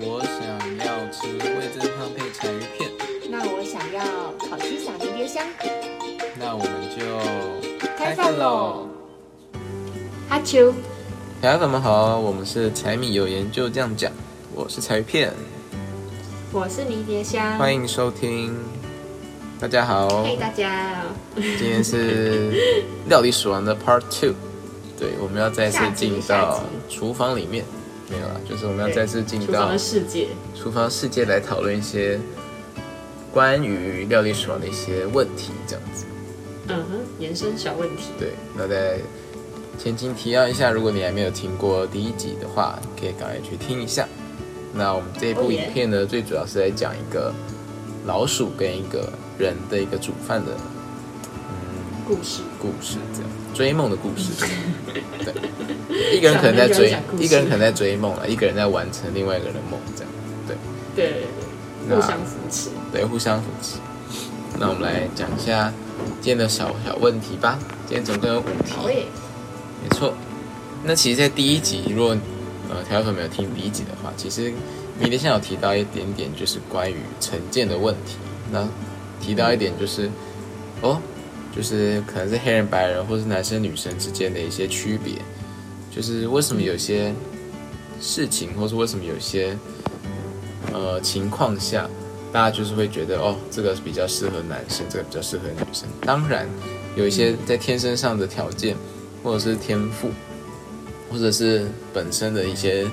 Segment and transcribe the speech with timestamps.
[0.00, 0.42] 我想
[0.84, 2.90] 要吃味增汤配柴鱼片，
[3.30, 4.02] 那我想要
[4.50, 5.44] 烤鸡撒迷迭香，
[6.36, 8.88] 那我们就开饭喽！
[10.28, 10.72] 哈啾，
[11.40, 14.10] 小伙伴们好，我们是柴米油盐就这样讲，
[14.52, 15.32] 我是柴鱼片，
[16.50, 18.52] 我是迷迭香，欢迎收听。
[19.60, 21.04] 大家好，嘿大家，
[21.36, 22.52] 今天是
[23.08, 24.34] 料理鼠王的 Part Two，
[24.98, 27.64] 对，我们要再次进到厨房里面，
[28.10, 32.18] 没有啦，就是我们要再次进到厨房世界，厨房世界来讨论一些
[33.32, 36.04] 关于料理鼠王的一些问题，这样子。
[36.68, 38.04] 嗯哼，延伸小问题。
[38.18, 38.98] 对，那在
[39.78, 44.06] 前情提要一下，如果你还没有听过第一集的话，可以赶快去听一下。
[44.72, 47.32] 那我们这一部影片呢，最主要是在讲一个
[48.06, 50.52] 老鼠跟一个人的一个煮饭的
[51.48, 51.54] 嗯
[52.06, 54.32] 故事，故事，这样追梦的故事。
[55.24, 60.12] 对，一个人可能在追一个人可能在追梦了，一个人在完成另外一个人的梦，这样。
[60.94, 61.24] 对，
[61.88, 62.70] 对互相扶持。
[62.92, 63.76] 对，互相扶持。
[64.58, 65.72] 那我们来讲一下
[66.20, 67.58] 今天的小小问题吧。
[67.86, 68.74] 今天总共有五题。
[69.82, 70.14] 没错，
[70.84, 72.16] 那其实，在第一集，如果
[72.70, 74.52] 呃条粉没有听第一集的话，其实
[74.98, 78.16] 迷迭香有提到一点点，就是关于成见的问题。
[78.50, 78.66] 那
[79.20, 80.10] 提到一点就是，
[80.80, 81.00] 哦，
[81.54, 85.14] 就是可能是黑人、白人，或是男生、女生之间的一些区别，
[85.94, 87.14] 就是为什么有些
[88.00, 89.56] 事情，或是为什么有些
[90.72, 91.88] 呃情况下，
[92.32, 95.88] 大家就是会觉得哦，这个比较适合男生，这个比较适合女生。
[96.00, 96.48] 当然，
[96.96, 98.76] 有一些在天生上的条件，
[99.22, 100.10] 或者是天赋，
[101.10, 102.84] 或者是本身的一些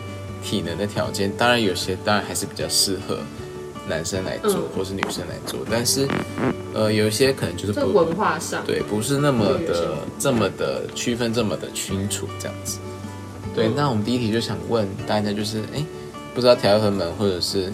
[0.43, 3.17] 体能的条件，当然有些当然还是比较适合
[3.91, 5.59] 男生来做，嗯或是女生来做。
[5.69, 6.07] 但是，
[6.73, 12.79] 呃，有一些可能就是文化上，对，不是那么的这么的区分这么的清楚这样子。
[13.53, 15.83] 对，嗯那我们第一题就想问大家，就是哎，
[16.33, 17.71] 不知道调和门或者是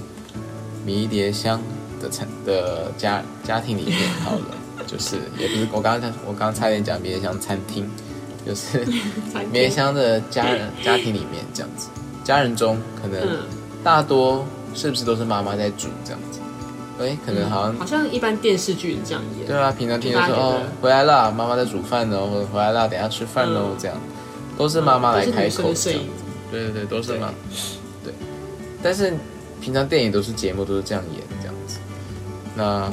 [0.84, 1.62] 迷迭香
[2.02, 4.58] 的产的家家庭里面好了，
[4.88, 7.88] 就是也不是我刚刚我刚刚差点讲迷迭香餐厅，
[8.46, 8.80] 就是
[9.54, 11.90] 迷迭香的家人家庭里面这样子，
[12.24, 13.40] 家人中可能嗯，
[13.84, 14.44] 大多
[14.78, 16.40] 是不是都是妈妈在煮这样子？
[17.00, 19.46] 哎，可能好像好像一般电视剧是这样演。
[19.46, 23.98] 对啊，平常听就说哦，回来啦，妈妈在煮饭哦，或者回来啦，等下吃饭喽，嗯这样
[24.58, 26.24] 都是妈妈来开口这样子。
[26.50, 27.34] 对对对，都是妈。
[28.04, 28.14] 对，
[28.82, 29.14] 但是
[29.60, 31.78] 平常电影都是节目都是这样演这样子。
[32.56, 32.92] 那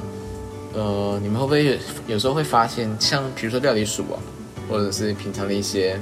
[0.75, 1.77] 呃，你们会不会有
[2.09, 4.21] 有时候会发现，像比如说料理鼠啊，
[4.69, 5.99] 或者是平常的一些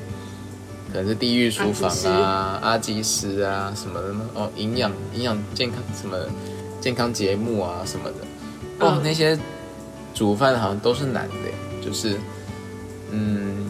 [0.93, 4.21] 可能是地狱厨房啊、阿基师啊什么的呢？
[4.35, 6.17] 哦，营养营养健康什么
[6.81, 9.39] 健康节目啊什么的，哦，嗯那些
[10.13, 12.19] 煮饭好像都是男的，就是
[13.11, 13.67] 嗯，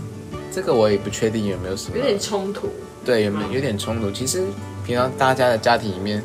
[0.51, 2.69] 这个我也不确定有没有什么有点冲突。
[3.05, 4.11] 对，有没有有点冲突？
[4.11, 4.45] 其实
[4.85, 6.23] 平常大家的家庭里面，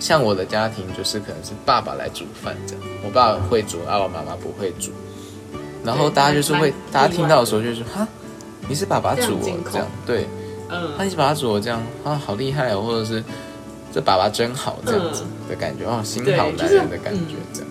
[0.00, 4.90] 像我的家庭就是可能是爸爸来煮饭这样，我爸爸会煮，啊，我妈妈不会煮。
[5.84, 8.08] 然后大家就是会，大家听到的时候就是哈，
[8.68, 10.26] 你是爸爸煮哦这样对，
[10.68, 13.22] 嗯，他你是爸爸煮哦这样啊，好厉害哦，或者是
[13.92, 17.70] 这爸爸真好这样子的感觉，哦，心好男人的感觉嗯这样。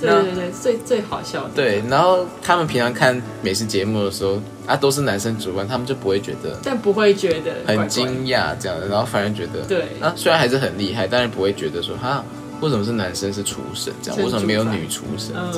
[0.00, 1.50] 对对对，最最好笑的。
[1.56, 9.86] 对，然后他们平常看美食节目的时候啊，都是男生主观，他们就不会觉得但不会觉得很惊讶这样的，然后反而觉得对。
[10.00, 12.22] 啊，虽然还是很厉害，但是不会觉得说哈，
[12.60, 15.34] 为什么是男生是厨神这样，生为什么没有女厨神？
[15.36, 15.52] 嗯，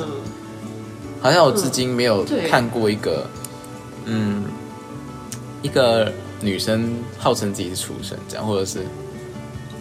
[1.21, 3.27] 好像我至今没有看过一个，
[4.05, 4.43] 嗯，
[5.61, 6.11] 一个
[6.41, 8.79] 女生号称自己是厨神这样，或者是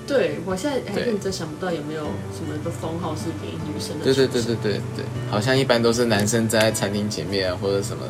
[0.07, 2.03] 对我现在还真想不到有没有
[2.35, 4.05] 什么的封号是给女生的。
[4.05, 4.57] 对对对对。
[4.57, 8.03] 对对，好像一般都是男生站在餐厅前面啊，或者什么，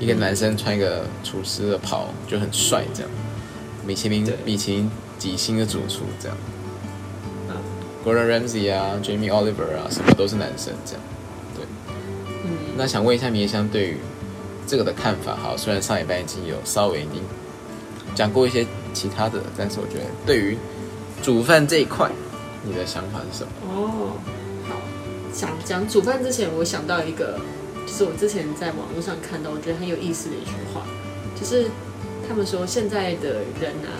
[0.00, 3.10] 一个男生穿一个厨师的袍就很帅这样，
[3.86, 6.36] 米其林米其林几星的主厨这样
[7.50, 7.56] 嗯
[8.04, 11.02] ，Gordon Ramsay 啊，Jamie Oliver 啊，什么都是男生这样。
[12.44, 13.98] 嗯，那想问一下米叶香对于
[14.66, 17.22] 这个的看法，哈，虽然上一班已经有稍微已经
[18.14, 20.56] 讲过一些其他的，但是我觉得对于
[21.22, 22.10] 煮饭这一块，
[22.64, 23.50] 你的想法是什么？
[23.68, 24.12] 哦，
[24.68, 24.76] 好，
[25.32, 27.38] 想讲煮饭之前，我想到一个，
[27.86, 30.82] 就是我之前在网络上看到，我觉得很有意思的一句话，
[31.38, 31.66] 就是
[32.28, 33.94] 他们说现在的人啊，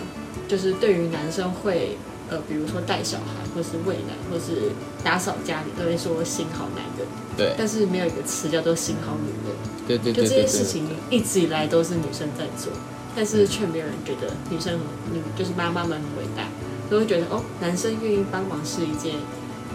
[0.47, 1.97] 就是对于男生会
[2.29, 3.23] 呃，比如说带小孩，
[3.55, 4.71] 或是喂奶，或是
[5.03, 9.46] 打扫家里，都会说心好男人，对但是没有一个词叫做心好女人。
[9.87, 12.71] 对对就这对对对，些事情一直以来都是女生在做，
[13.15, 14.79] 但是却没有人觉得女生
[15.13, 16.43] 女就是妈妈们很伟大，
[16.89, 19.15] 都会觉得哦，男生愿意帮忙是一件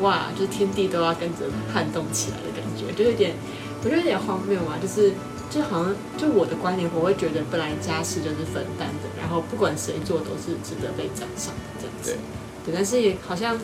[0.00, 3.34] 哇，就是天地都要跟着撼动起来的感觉，就有点
[3.82, 5.12] 我觉得有点荒谬嘛，就是
[5.50, 12.18] 就好像就我的观念，我会觉得本来家事就是分担的，然后不管谁做都是值得被赞赏的这样子对。
[12.64, 13.58] 对，但是也好像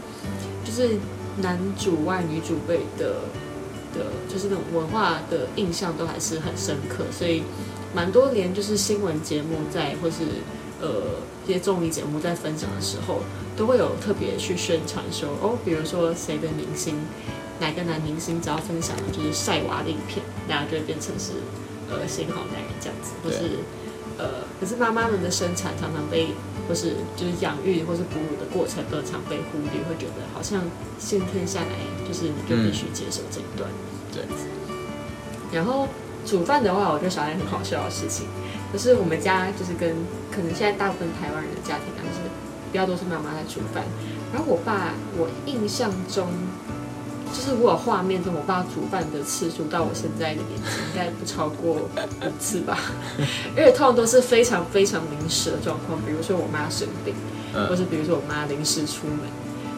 [0.64, 0.96] 就是
[1.40, 3.14] 男主外女主内的
[3.94, 7.42] 的，就是那种文化的印象都还是很深刻，所以
[7.94, 10.24] 蛮多连就是新闻节目在或是
[10.80, 10.88] 呃
[11.46, 13.20] 一些综艺节目在分享的时候，
[13.56, 16.94] 都会有特别去宣传说哦，比如说谁的明星，
[17.60, 21.32] 哪个男明星只要分享就是晒娃的影片，大家就会变成是
[21.90, 23.58] 呃新好男人这样子，或是
[24.18, 26.28] 呃，可是妈妈们的生产常常被
[26.68, 30.62] 或是就是养育或是哺乳的过程都常被忽略，会觉得好像
[30.98, 33.70] 先天下来就是你就必须接受这一段。
[34.12, 34.22] 对。
[35.50, 35.88] 然后
[36.26, 38.26] 煮饭的话，我就想到很好笑的事情，
[38.70, 39.96] 就是我们家就是跟
[40.30, 42.28] 可能现在大部分台湾人的家庭啊，就是
[42.70, 43.82] 比较多是妈妈在煮饭，
[44.30, 46.28] 然后我爸，我印象中
[47.32, 51.88] 就是如果画面中我爸煮饭的次数，到我现在的年纪应该不超过五
[52.38, 52.78] 次吧，
[53.56, 57.14] 因为通常都是非常非常临时的状况，比如说我妈生病，
[57.68, 59.20] 或是比如说我妈临时出门，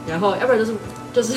[0.06, 0.74] 然后要不然就是
[1.12, 1.34] 就是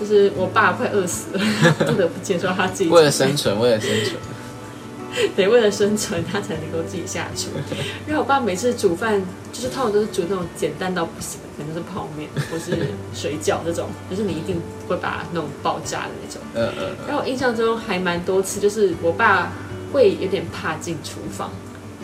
[0.00, 1.44] 就是我爸快饿死了，
[1.86, 4.16] 不得不接受他自己为了生存，为了生存。
[5.36, 7.48] 得为了生存，他才能够自己下厨。
[8.06, 9.20] 因为我爸每次煮饭，
[9.52, 16.42] 就是通常都是煮那种简单到不行的，可能是泡面或是水饺这种，就是你一定会把它弄爆炸的那种。
[16.54, 16.96] 嗯嗯。
[17.06, 19.52] 然后我印象中还蛮多次，就是我爸
[19.92, 21.50] 会有点怕进厨房，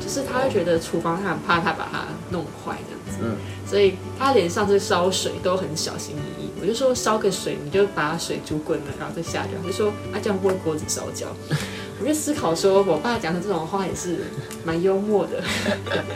[0.00, 3.18] 就是他会觉得厨房他很怕他把它弄坏这样子。
[3.22, 3.36] 嗯。
[3.66, 6.50] 所以他脸上是烧水都很小心翼翼。
[6.60, 9.58] 我就说烧个水，你就把水煮滚了，然后再下掉。
[9.66, 11.26] 就说啊，这样不会锅子烧焦。
[12.02, 14.24] 我就思考说，我爸讲的这种话也是
[14.64, 15.40] 蛮幽默的，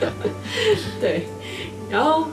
[1.00, 1.28] 对。
[1.88, 2.26] 然后，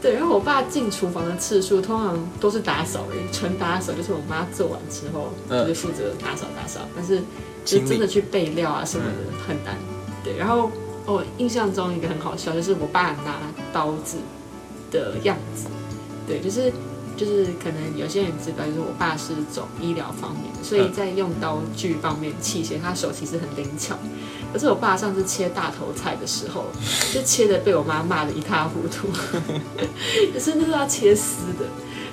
[0.00, 6.80] 对，然后我爸进厨房的次数通常都是打扫，纯打扫，就是我妈做完之后，就是负责打扫打扫。
[6.94, 7.20] 但是，
[7.64, 9.12] 就真的去备料啊什么的
[9.44, 9.76] 很难。
[10.22, 10.70] 对，然后
[11.04, 13.40] 我印象中一个很好笑，就是我爸拿
[13.72, 14.18] 刀子
[14.92, 15.66] 的样子，
[16.28, 16.72] 对，就是。
[17.20, 23.94] 就是可能有些人知道，就是我爸是走医疗方面的，所以在用刀具方面器械，他手其实很灵巧。
[24.50, 26.64] 可是我爸上次切大头菜的时候，
[27.12, 29.08] 就切的被我妈骂的一塌糊涂，
[30.32, 31.66] 可是那是要切丝的，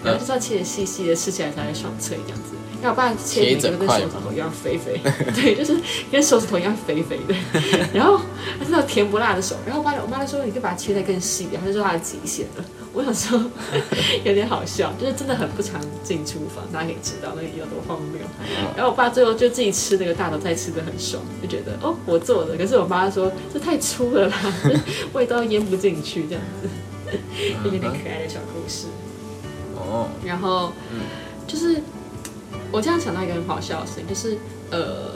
[0.04, 2.52] 然后就是要切的细细的，吃起来才会爽脆这样子。
[2.82, 5.02] 然后我爸切的跟手指头一样肥肥，
[5.34, 5.80] 对，就是
[6.12, 7.34] 跟手指头一样肥肥的。
[7.94, 8.20] 然后
[8.60, 12.66] 他是那种甜不辣的手，然后我爸我妈就说你可以把它切的更细点，他就说他的极限了。
[12.98, 13.40] 我想说
[14.26, 18.20] 有点好笑，就是真的很不常进厨房，大家可以知道那个有多荒谬。
[18.76, 22.58] 然后我爸最后就自己吃那个大头菜，吃的很爽，就觉得哦我做的。
[22.58, 24.36] 可是我妈说这太粗了啦，
[25.14, 26.70] 味道腌不进去这样子，
[27.64, 28.88] 有点可爱的小故事。
[29.76, 30.74] 哦，然后
[31.46, 31.82] 就是。
[32.70, 34.38] 我这样想到一个很好笑的事情，就是
[34.72, 35.12] 呃，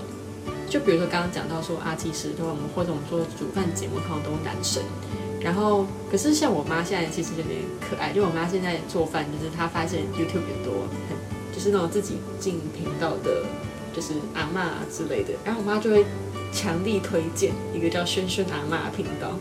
[0.69, 4.81] 就比如说刚刚讲到说啊，其实都我们或者我们做煮饭节目可能都是男生，
[5.43, 11.17] 然后可是像我妈现在其实有点可爱，就我妈现在做饭，就是她发现 YouTube 很多，很
[11.53, 13.43] 就是那种自己进频道的，
[13.93, 16.05] 就是阿妈之类的，然后我妈就会
[16.53, 19.31] 强力推荐一个叫轩轩阿妈频道，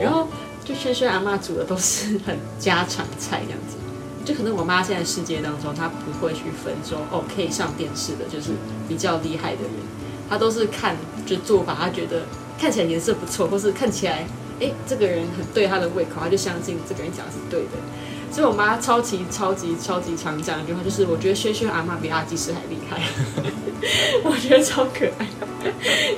[0.00, 0.26] 然后
[0.64, 3.76] 就轩轩阿妈煮的都是很家常菜这样子。
[4.24, 8.52] 就可能我妈现在世界当中，她不会去分说哦，可以上电视的，就是
[8.88, 9.72] 比较厉害的人，
[10.30, 10.96] 她都是看
[11.26, 12.22] 就做法，她觉得
[12.56, 14.24] 看起来颜色不错，或是看起来
[14.62, 17.78] 哎这个人很对他的胃口，他就相信这个人讲的是对的。
[18.30, 22.98] 所以我妈超级超级超级常讲一句话，就是我觉得轩轩阿妈比阿基师还厉害，
[24.24, 25.26] 我觉得超可爱。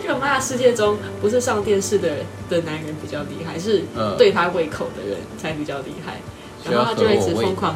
[0.00, 3.82] 就我妈的世界中，不是上电视的的男人比较厉害，是
[4.16, 6.20] 对她胃口的人才比较厉害，
[6.70, 7.74] 然后她就一直疯狂。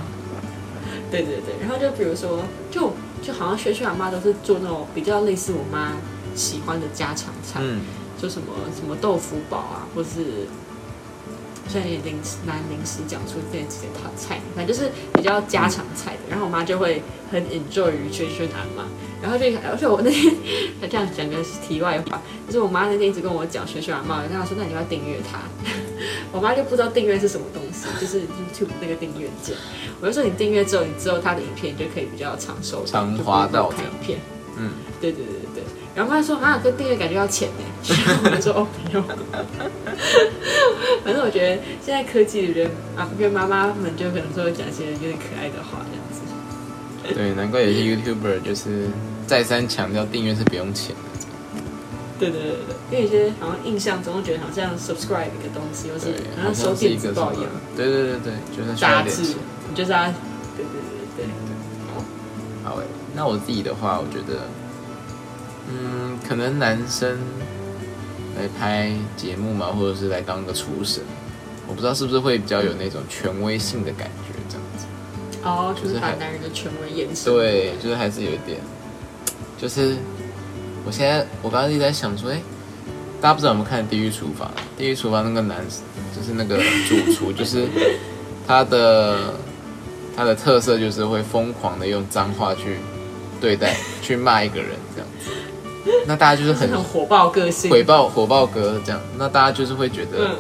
[1.11, 5.97] 对对对，然后就比如说，就就好像轩轩阿妈都是做那种比较类似我妈
[6.37, 7.61] 喜欢的家常菜，
[8.21, 10.47] 就什么什么豆腐煲啊，或是
[11.69, 16.21] 现在临时拿临时讲出这几个菜，反正就是比较家常菜的。
[16.29, 18.89] 然后我妈就会很 enjoy 于轩轩阿妈，
[19.23, 20.35] 然后就而且我那天
[20.81, 25.41] 他这样讲个题外话，就是我妈那天一直跟我讲学学阿妈，跟她说那你要订阅她，
[26.33, 29.55] 我妈就不知道订阅是什么东西，就是 YouTube 那个订阅键。
[30.01, 34.19] 我就说你订阅之后，你之后他的影片就可以比较长寿，长花到看影片。
[34.57, 35.38] 嗯，对对对。
[35.99, 37.65] 然后他说啊，跟订阅感觉要钱呢。
[38.23, 39.03] 我就说哦不用。
[41.03, 46.21] 反正我觉得现在科技的人啊，跟妈妈们就可能说讲一些有点可爱的话这样子。
[47.17, 48.87] 对，难怪有些 YouTuber 就是
[49.27, 51.01] 再三强调订阅是不用钱的。
[52.21, 52.59] 对对对对，
[52.93, 57.51] 因为有些好像印象中觉得好像 subscribe 一个东西，或是好像收电子报一样。
[57.77, 59.35] 对对对对，就是杂志。
[59.75, 60.15] 就是啊，
[60.57, 60.81] 对对
[61.17, 61.29] 对对对。
[62.65, 62.85] 好诶，
[63.17, 64.47] 那我自己的话，我觉得，
[65.71, 67.19] 嗯，可能男生
[68.37, 71.03] 来拍节目嘛，或者是来当个厨神，
[71.67, 74.87] 我不知道是不是会比较有那种权威性的感觉，这样子。
[75.43, 77.33] 哦，就就是把男人的权威延伸。
[77.33, 78.59] 对，就是还是有一点，
[79.61, 79.97] 就是
[80.85, 82.41] 我现在我刚刚一直在想说，哎、
[83.21, 84.51] 大家不知道有没有看《地狱厨房》？
[84.79, 85.59] 《地狱厨房》那个男
[86.17, 86.57] 就是那个
[86.89, 87.67] 主厨，就是
[88.47, 89.35] 他的
[90.17, 92.79] 他的特色就是会疯狂的用脏话去
[93.41, 95.31] 对待、去骂一个人这样子。
[96.07, 97.71] 那大家就是很很火爆个性。
[97.71, 100.37] 火爆火爆哥这样，那大家就是会觉得嗯，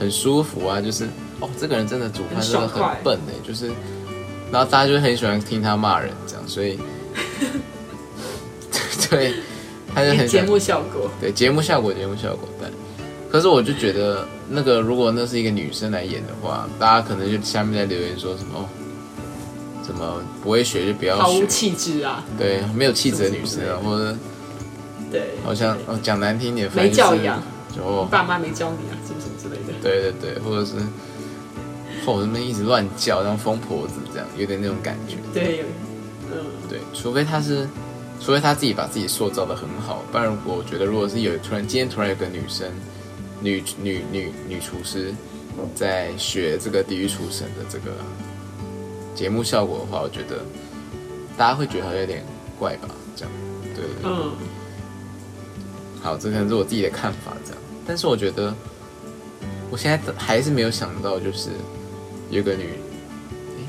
[0.00, 1.04] 很舒服啊，就是
[1.40, 3.70] 哦，这个人真的煮饭很真的很笨哎，就是，
[4.50, 6.78] 然后大家就很喜欢听他骂人这样，所以，
[9.10, 9.34] 对，
[9.94, 11.10] 他就很节目效果。
[11.20, 12.70] 对节目效果节目效果，但
[13.30, 18.64] 可是我就觉得那个如果那是一个女生来演的话，大家可能就下面在留言说什么哦，
[19.82, 24.16] 怎么不会学就不要学，毫无气质啊，对，没有气质的女生啊，或者
[25.12, 27.40] 对，好像哦讲难听一点，没教养，
[27.76, 29.78] 就哦爸妈没教你啊，什么什么之类的。
[29.82, 30.72] 对对对，或者是
[32.04, 35.16] 后他们一直乱叫，像疯婆子这样，有点那种感觉。
[35.32, 35.64] 对，有
[36.32, 37.68] 嗯，对，除非他是，
[38.18, 42.72] 除非他自己把自己塑造的很好，不然我觉得如果是有突然今天突然有个女生，
[43.40, 45.12] 女女女女厨师
[45.74, 47.92] 在学这个地狱厨神的这个
[49.14, 50.38] 节目效果的话，我觉得
[51.36, 52.24] 大家会觉得有点
[52.58, 53.32] 怪吧，这样。
[53.74, 54.10] 对对对。
[54.10, 54.32] 嗯，
[56.02, 57.58] 好，这可能是我自己的看法，这样。
[57.86, 58.52] 但是我觉得，
[59.70, 61.50] 我现在还是没有想到，就是
[62.28, 63.64] 有个女，诶，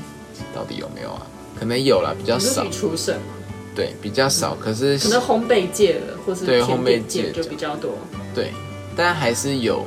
[0.54, 1.26] 到底有没有啊？
[1.58, 3.34] 可能有啦，比较少你是女，厨神嘛，
[3.74, 4.56] 对，比较少。
[4.56, 7.92] 可是可能烘焙界的或是对烘焙界就比较多。
[8.34, 8.52] 对，
[8.96, 9.86] 但还是有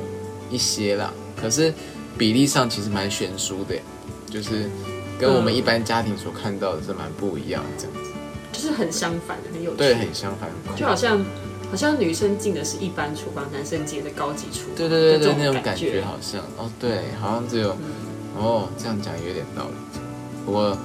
[0.50, 1.12] 一些啦。
[1.40, 1.72] 可是
[2.16, 3.76] 比例上其实蛮悬殊的，
[4.30, 4.70] 就是
[5.20, 8.10] 跟我们嗯一般家庭所看到的是蛮不一样，这样子。
[8.50, 9.76] 就是很相反的，很有趣。
[9.76, 10.50] 对，很相反。
[10.74, 11.20] 就好像
[11.70, 14.76] 好像女生进的是一般厨房，男生进的高级厨房。
[14.76, 17.76] 对对对对，那种感感觉好像哦，对，好像只有、
[18.36, 20.00] 哦，这样讲有点道理。
[20.46, 20.76] 不过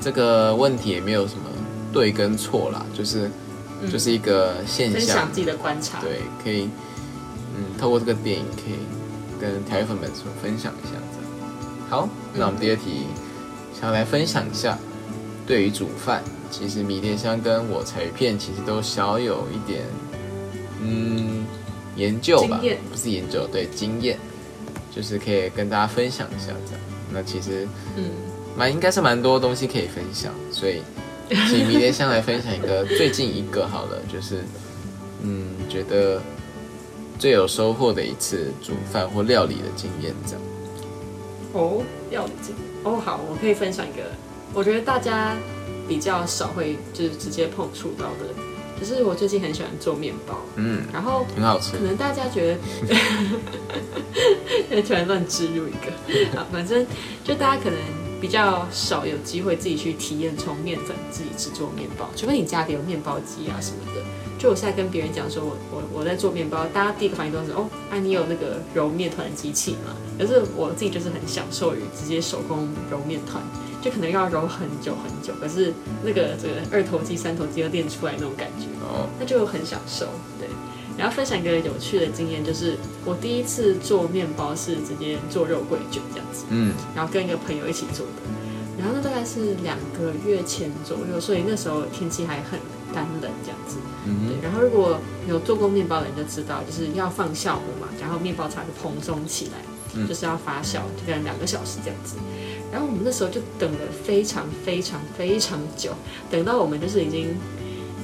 [0.00, 1.42] 这个问题也没有什么
[1.92, 3.30] 对跟错啦，就是、
[3.90, 6.00] 就是一个现象分享，自己的观察。
[6.00, 6.68] 对，可以
[7.56, 8.74] 嗯，透过这个电影可以
[9.40, 11.30] 跟调味粉们说分享一下这样。
[11.88, 13.06] 好，那我们第二题
[13.78, 14.76] 想要来分享一下，
[15.46, 19.84] 对于煮饭，其实迷迭香跟我柴片其实都小有一点
[20.82, 21.44] 嗯
[21.96, 24.18] 研究吧，不是研究，对经验，
[24.94, 26.80] 就是可以跟大家分享一下这样。
[27.12, 27.66] 那其实
[27.96, 28.10] 嗯，
[28.56, 30.82] 蛮应该是蛮多东西可以分享，所以
[31.50, 34.44] 请迷迭香来分享一个最近一个好了，就是
[35.22, 36.22] 嗯觉得
[37.18, 40.42] 最有收获的一次煮饭或料理的经验这样。
[41.54, 42.54] 哦，料理经
[42.84, 44.04] 哦，好，我可以分享一个，
[44.54, 45.34] 我觉得大家
[45.88, 48.34] 比较少会就是直接碰触到的，
[48.80, 51.78] 就是我最近很喜欢做面包，嗯，然后很好吃可。
[51.84, 52.56] 能大家觉
[54.70, 56.86] 得， 突然乱植入一个，啊，反正
[57.24, 57.78] 就大家可能
[58.20, 64.02] 比较少有机会自己去体验从面粉自己制作面包，除非你家里有面包机啊什么的。
[64.38, 69.96] 就我现在跟别人讲说我我我在做面包，大家第一个反应都是哦，啊你有那个揉面团的机器嘛？
[70.16, 73.42] 可是我自己就是很享受于直接手工揉面团，
[73.80, 78.66] 就可能要揉很久很久，可是那个这个二头肌三头肌要练出来那种感觉。
[78.80, 80.06] 哦，那就很享受。
[80.38, 80.48] 对，
[80.96, 88.22] 然后分享一个有趣的经验，就是我第一次做面包是直接做肉桂卷这样子，嗯，然后跟一个朋友一起做的。
[88.78, 92.58] 然后那大概是两个月前左右，所以那时候天气还很
[92.94, 93.76] 干冷这样子。
[94.06, 99.58] 嗯对，然后如果有做过面包的人就知道，就是要放酵母嘛，然后面包才会蓬松起来，
[99.94, 102.16] 嗯就是要发酵，就可能两个小时这样子。
[102.70, 105.92] 然后我们那时候就等了非常非常非常久，
[106.30, 107.34] 等到我们就是已经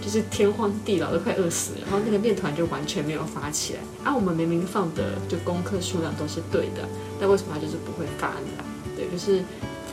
[0.00, 3.80] 就是天荒地老，都快饿死了，然后那个面团就完全没有发起来。
[4.04, 6.88] 啊，我们明明放的就功课数量都是对的，
[7.20, 8.64] 但为什么它就是不会发呢？
[8.96, 9.42] 对，就是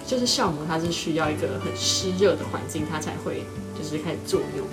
[0.06, 3.44] 就是酵母它是需要一个很湿热的环境，它才会
[3.78, 4.68] 就是开始作用。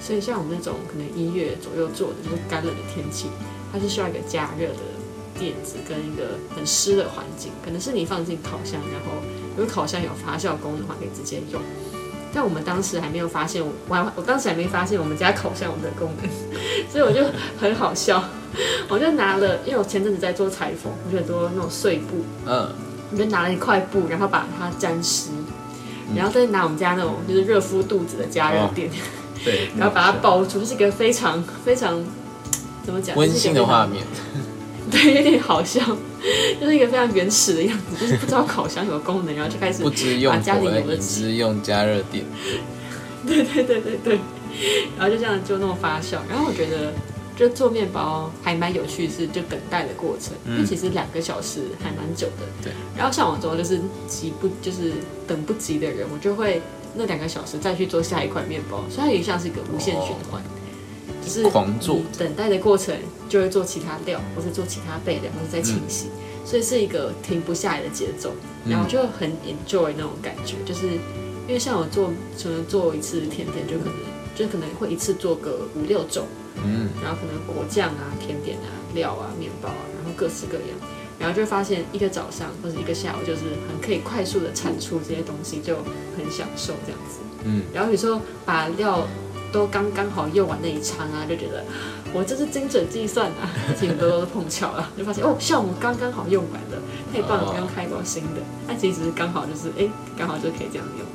[0.00, 3.26] 所以像我们那种可能一月左右做的，就是干冷的天气，
[3.72, 4.80] 它是需要一个加热的
[5.38, 9.22] 垫子跟一个很湿的环境，可能是你放进烤箱，然后
[9.56, 11.60] 如果烤箱有发酵功能的话，可以直接用。
[12.32, 16.28] 但我们当时还没有发现，我我还我当时还没发现我们家烤箱有这个功能，
[16.90, 17.24] 所以我就
[17.60, 18.24] 很好笑，
[18.88, 22.68] 我就拿了，因为我前阵子在做裁缝，我就很多那种碎布，嗯，
[23.12, 25.30] 我就拿了一块布，然后把它沾湿，
[26.16, 28.90] 然后再拿我们家那种就是热敷肚子的加热垫，
[29.44, 32.04] 对， 然后把它包住，是一个非常非常
[32.84, 34.04] 怎么讲温馨的画，面。
[35.02, 35.80] 对，有点好笑，
[36.60, 42.24] 就是一个非常原始的样子，就是不知道烤箱有功能，然后就开始不知用把家里有的气知用加热点。
[43.26, 44.20] 对对对对对，
[44.96, 46.18] 然后就这样就那么发酵。
[46.28, 46.92] 然后我觉得
[47.36, 52.46] 就做面包还蛮有趣，是就等待的过程，因为嗯其实两个小时还蛮久的。
[52.62, 52.72] 对。
[52.96, 54.92] 然后像我这种就是急不就是
[55.26, 56.60] 等不及的人，我就会
[56.94, 60.40] 那两个小时再去做下一块面包，所以它也像是一个无限循环。
[61.24, 62.00] 只是狂做。
[62.18, 62.94] 等待的过程，
[63.28, 66.08] 就会做其他料，或是做其他备料，或是再清洗，
[66.44, 68.32] 所以是一个停不下来的节奏，
[68.68, 70.86] 然后就很 enjoy 那种感觉，就是
[71.46, 72.12] 因为像我做，
[72.42, 73.94] 可能做一次甜点，就可能
[74.34, 76.26] 就可能会一次做个五六种，
[76.64, 80.68] 嗯，然后可能果酱啊、甜点啊、料啊、面包啊，然后各式各样，
[81.18, 85.76] 然后就会发现一个早上或者一个下午，就是很可以快速的产出这些东西，就
[86.16, 87.18] 很享受这样子。
[87.44, 89.06] 嗯，然后有时候把料
[89.54, 91.62] 都刚刚好用完那一餐啊，就觉得
[92.12, 96.82] 我这是精准计算啊， 很多都是碰巧了，就发现哦，酵母刚刚好用完了，
[97.12, 98.40] 太棒了，哦不用开一包新的。
[98.66, 101.06] 那其实刚好就是哎，刚好就可以这样用。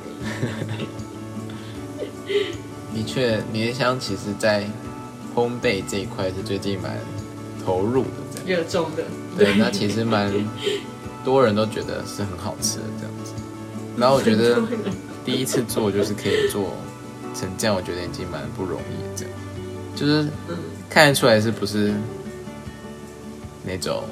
[2.94, 4.64] 的确，迷迭香其实在
[5.34, 6.98] 烘焙这一块是最近蛮
[7.64, 8.08] 投入的。
[8.46, 9.04] 热衷的，
[9.36, 10.32] 对，那其实蛮
[11.22, 13.32] 多人都觉得是很好吃的这样子。
[13.98, 14.58] 然后我觉得
[15.26, 16.72] 第一次做就是可以做
[17.34, 19.34] 成这样，我觉得已经蛮不容易的这样。
[19.96, 20.56] 就是嗯，
[20.88, 21.92] 看得出来是不是
[23.64, 24.02] 那种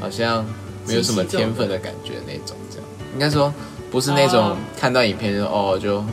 [0.00, 0.44] 好像
[0.86, 3.52] 没有什么天分的感觉那种，这样应该说
[3.90, 6.04] 不是那种哦看到影片就哦就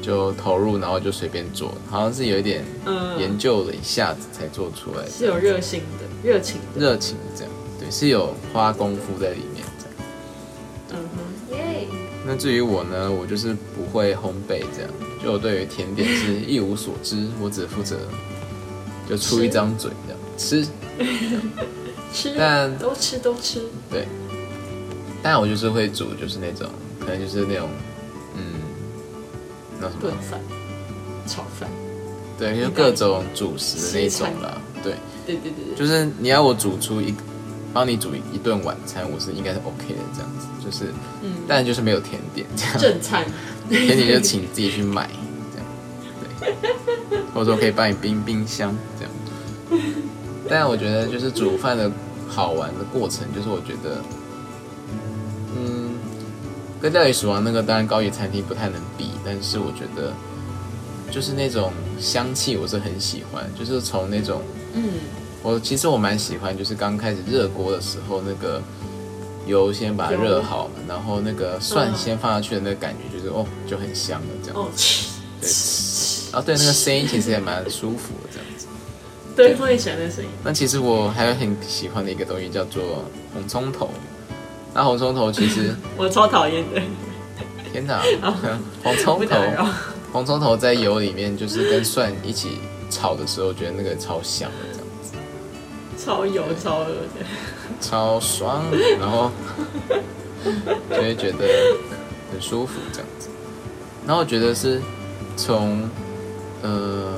[0.00, 6.80] 就投入，然后就随便做，好像是有一点嗯研究了一下子才做出来，是有热心的、热情的。
[6.80, 9.57] 热情这样，对，是有花功夫在里面！
[12.30, 14.90] 那至于我呢，我就是不会烘焙这样，
[15.24, 17.96] 就我对于甜点是一无所知，我只负责
[19.08, 20.66] 就出一张嘴这样 吃。
[22.12, 23.62] 吃，但都吃都吃。
[23.90, 24.06] 对，
[25.22, 26.68] 但我就是会煮，就是那种
[27.00, 27.68] 可能就是那种
[28.34, 28.60] 嗯，
[29.80, 30.38] 那什么炖饭、
[31.26, 31.68] 炒饭，
[32.38, 34.60] 对，就各种主食的那种啦。
[34.82, 34.94] 对，
[35.26, 37.14] 对对对对，就是你要我煮出一
[37.78, 40.92] 帮你煮一顿晚餐，我是应该是 OK 的这样子，就是
[41.22, 42.76] 嗯，但就是没有甜点这样。
[42.76, 43.24] 正餐。
[43.68, 45.08] 甜点就请自己去买，
[45.52, 46.56] 这样，
[47.08, 49.82] 对，或者说可以帮你冰冰箱这样。
[50.48, 51.88] 但我觉得就是煮饭的
[52.26, 54.02] 好玩的过程，就是我觉得，
[55.56, 55.90] 嗯，
[56.80, 60.12] 跟料理鼠王那个当然高级餐厅不太能比，但是我觉得
[61.12, 64.42] 就是那种香气我是很喜欢，就是从那种
[64.74, 64.82] 嗯，
[65.42, 68.60] 我其实我蛮喜欢，就是刚开始热锅的时候，那个
[69.46, 74.60] 油先把它热好，然后那个蒜先放下去的那个感觉，就是哦就很香了这样。
[74.60, 75.08] 哦，吃
[75.40, 78.66] 对，啊对，那个声音其实也蛮舒服的这样子。
[79.36, 80.30] 对，我也喜欢那声音。
[80.42, 83.90] 那其实我还有很喜欢的一个东西叫做红葱头。
[84.74, 86.82] 那红葱头其实， 我超讨厌的，
[87.72, 88.02] 天哪，
[88.82, 89.36] 红葱头。
[90.12, 92.58] 红葱头在油里面就是跟蒜一起
[92.90, 94.50] 炒的时候，觉得那个超香。
[96.08, 97.26] 超油超恶的，
[97.82, 98.64] 超爽，
[98.98, 99.30] 然后
[100.88, 101.46] 就会觉得
[102.32, 103.28] 很舒服这样子。
[104.06, 104.80] 然后我觉得是
[105.36, 105.86] 从
[106.62, 107.12] 呃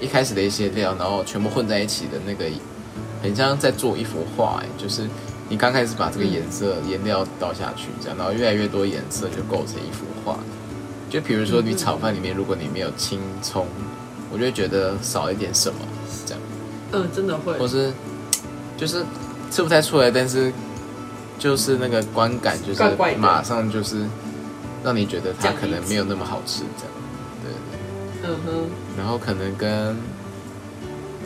[0.00, 2.44] 一开始的一些料，然后全部混在一起的那个，
[3.22, 5.06] 很像在做一幅画，哎，就是
[5.48, 10.36] 你刚开始把这个颜色颜料倒下去，这样，然后越来越多颜色就构成一幅画。
[11.08, 13.68] 就比如说你炒饭里面，如果你没有青葱，
[14.32, 15.78] 我就会觉得少一点什么，
[16.26, 16.42] 这样。
[16.90, 17.68] 嗯，真的会或。
[17.68, 17.92] 是
[18.82, 19.04] 就是
[19.48, 20.52] 吃不太出来，但是
[21.38, 22.82] 就是那个观感就是
[23.16, 24.04] 马上就是
[24.82, 26.92] 让你觉得它可能没有那么好吃这样，
[27.44, 28.28] 对对。
[28.28, 28.68] 嗯哼，
[28.98, 29.96] 然后可能跟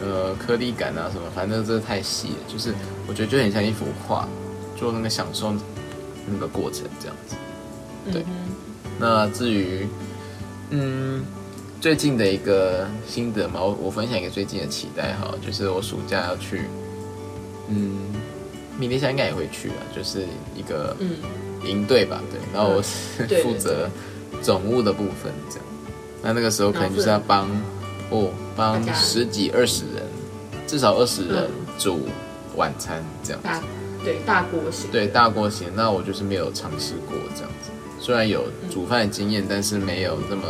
[0.03, 2.75] 呃颗粒感啊什么，反正这太细了，就是
[3.09, 4.29] 我觉得就很像一幅画，
[4.77, 5.55] 做那个享受
[6.31, 7.37] 那个过程这样子。
[8.13, 8.21] 对。
[8.21, 8.53] 嗯
[8.99, 9.87] 那至于
[10.69, 11.25] 嗯
[11.81, 16.63] 最近的一个心得嘛，我我分享一个最近的期待哈，就是我暑假要去，
[17.69, 17.97] 嗯，
[18.79, 20.25] 米莉夏应该也会去啊，就是
[20.55, 21.17] 一个嗯，
[21.65, 23.89] 营队吧，对，然后我是负责
[24.43, 25.65] 总务的部分这样，
[26.23, 27.49] 那那个时候可能就是要帮
[28.11, 30.03] 哦帮十几二十人，
[30.67, 32.01] 至少二十人嗯煮
[32.57, 33.49] 晚餐这样子。
[33.49, 33.63] 大
[34.05, 34.91] 对大锅型。
[34.93, 37.71] 对大锅型，那我就是没有尝试过这样子。
[37.99, 40.43] 虽然有煮饭的经验，但是没有那么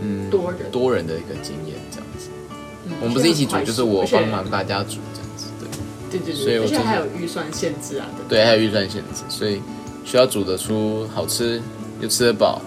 [0.00, 2.28] 嗯多人多人的一个经验这样子。
[2.86, 4.98] 嗯我们不是一起煮，就是我帮忙大家煮。
[6.10, 9.60] 对对对对，而且所以我就是还有预算限制啊，对对，还有预算限制，所以
[10.04, 11.62] 需要煮得出好吃
[12.00, 12.60] 又吃得饱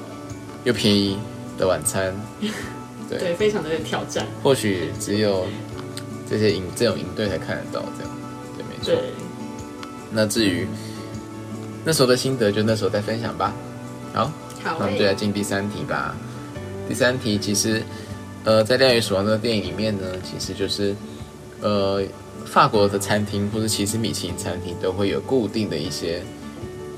[0.63, 1.17] 又便宜
[1.57, 2.13] 的晚餐。
[3.09, 4.25] 对，对，非常的有挑战。
[4.41, 5.45] 或许只有
[6.29, 8.11] 这些营这种营队才看得到这样。
[8.57, 8.95] 对，没错。
[8.95, 9.11] 对，
[10.11, 10.65] 那至于
[11.83, 13.53] 那时候的心得，就那时候再分享吧。
[14.13, 14.31] 好。
[14.63, 16.15] 好那我们就来进第三题吧。
[16.87, 17.83] 第三题其实，
[18.45, 20.95] 呃，在《料理鼠王》这个电影里面呢，其实就是
[21.59, 22.01] 呃，
[22.45, 26.21] 法国的餐厅或者其实米其林餐厅都会有固定的一些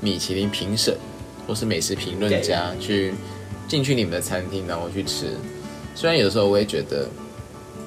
[0.00, 0.96] 米其林评审
[1.46, 3.14] 或是美食评论家去
[3.68, 5.32] 进去你们的餐厅，然后去吃。
[5.94, 7.08] 虽然有的时候我也觉得，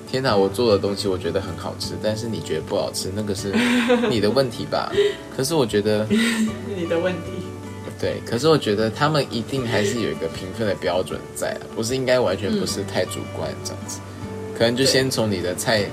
[0.10, 3.54] 天哪，我做的东西我觉得很好吃，但是你觉得不好吃，那个是
[4.10, 4.92] 你的问题吧？
[5.38, 7.20] 可是我觉得 你的问题。
[8.00, 14.00] 对，可是我觉得他们一定还是有一个评分的标准在啊，不是应该完全不是太主观这样子，
[14.58, 15.86] 可能就先从你的菜，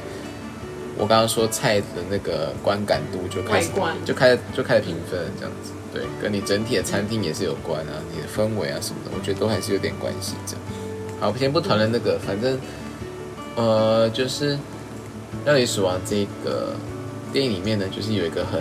[0.99, 3.95] 我刚刚说菜的那个观感度就开始观。
[4.05, 10.63] 就开始就开始评分这样子，对，跟你整体的餐厅也是有关啊，你的氛围啊什么的，我觉得都还是有点关系这样。
[11.21, 12.59] 好，先不谈论那个，反正
[13.57, 14.55] 呃，就是
[15.45, 16.75] 《料理鼠王》这个
[17.33, 18.61] 电影里面呢，就是有一个很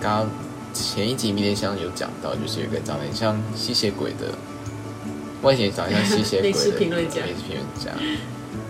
[0.00, 0.30] 刚刚
[0.72, 4.26] 前一集迷迭香有讲到，就是有一个长得很像吸血鬼的
[5.42, 7.90] 外形，长得像吸血鬼美食的评论家美食评论家，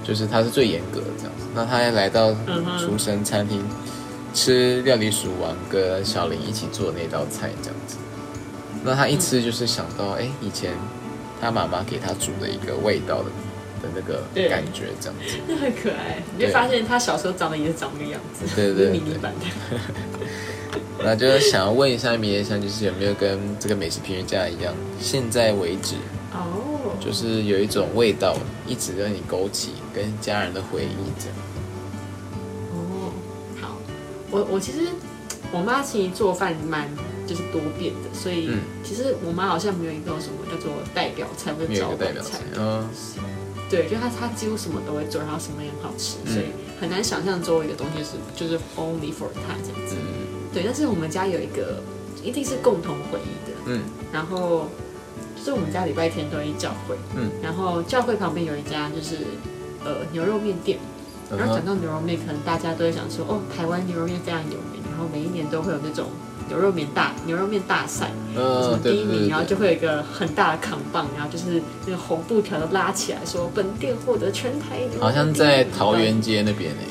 [0.09, 1.45] 就是他是最严格的这样子。
[1.55, 2.35] 那他来到
[2.81, 3.63] 厨神餐厅
[4.33, 7.99] 吃料理鼠王跟小林一起做的那道菜这样子。
[8.83, 10.73] 那他一吃就是想到，哎、以前
[11.41, 13.25] 他妈妈给他煮的一个味道的
[13.83, 15.37] 的那个感觉这样子。
[15.47, 19.79] 那很可爱，你会发现他小时候长得也是长那个样子，对对对迷你版的。
[21.01, 25.95] 那就是想要问一下迷迭香，就是有没有跟这个美食评论家一样，现在为止
[26.33, 26.68] 哦，
[27.01, 31.37] 就是有一种味道一直让你勾起跟家人的回忆这样。
[32.73, 33.13] 哦，
[33.61, 33.77] 好，
[34.31, 34.81] 我我其实
[35.53, 36.89] 我妈其实做饭蛮
[37.27, 38.61] 就是多变的，所以嗯。
[38.85, 42.89] 其实我妈好像没有一个什么叫做代表菜或者没有招一个代表菜牌菜，，嗯，
[43.69, 46.33] 对，就她她几乎什么都会做，然后什么也很好吃，嗯。
[46.33, 46.47] 所以
[46.81, 49.95] 很难想象做一个东西是就是 only for 她这样子。
[49.97, 50.53] 嗯。
[50.55, 51.83] 对，但是我们家有一个
[52.25, 53.83] 一定是共同回忆的，嗯。
[54.11, 54.69] 然后
[55.49, 59.17] 就是我们家礼拜天都会教会，嗯，然后教会旁边有一家就是
[59.83, 60.79] 呃牛肉面店，
[61.31, 66.09] 嗯然后讲，到牛肉面，可能大家都会想说，哦，台湾牛肉面非常有名，然后每一年都会有那种
[66.51, 76.83] 牛肉面大牛肉面大赛，什么嗯，第一名，然后就会有一个很大的扛棒，然后就是那个红布条都拉起来说，本店获得全台牛肉好像在桃园街那边呢，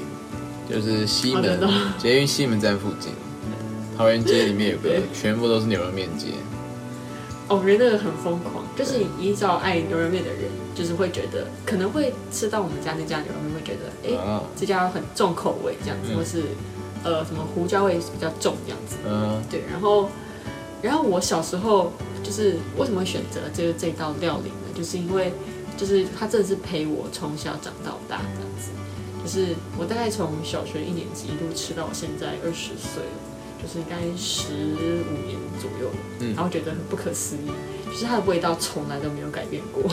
[0.67, 1.59] 就是西门
[1.99, 3.11] 捷运西门站附近，
[3.95, 6.29] 桃园街里面有个全部都是牛肉面街，
[7.49, 16.43] 哦，我觉得那个很疯狂，就是你依照爱牛肉面的人，就是会觉得可能会吃到我们家那家牛肉面，会觉得哎、啊，这家很重口味这样子，嗯或是
[17.03, 18.97] 呃什么胡椒味比较重这样子。
[19.07, 20.09] 嗯对，然后
[20.81, 24.75] 然后我小时候就是为什么会选择这个这道料理呢？
[24.75, 25.31] 就是因为
[25.77, 28.71] 就是它真的是陪我从小长到大这样子，
[29.23, 33.36] 就是我大概从小学一年级一路吃到我现在二十岁了。
[33.67, 36.33] 就是应该十五年左右了，嗯。
[36.33, 37.51] 然后觉得很不可思议，
[37.91, 39.83] 就是它的味道从来都没有改变过，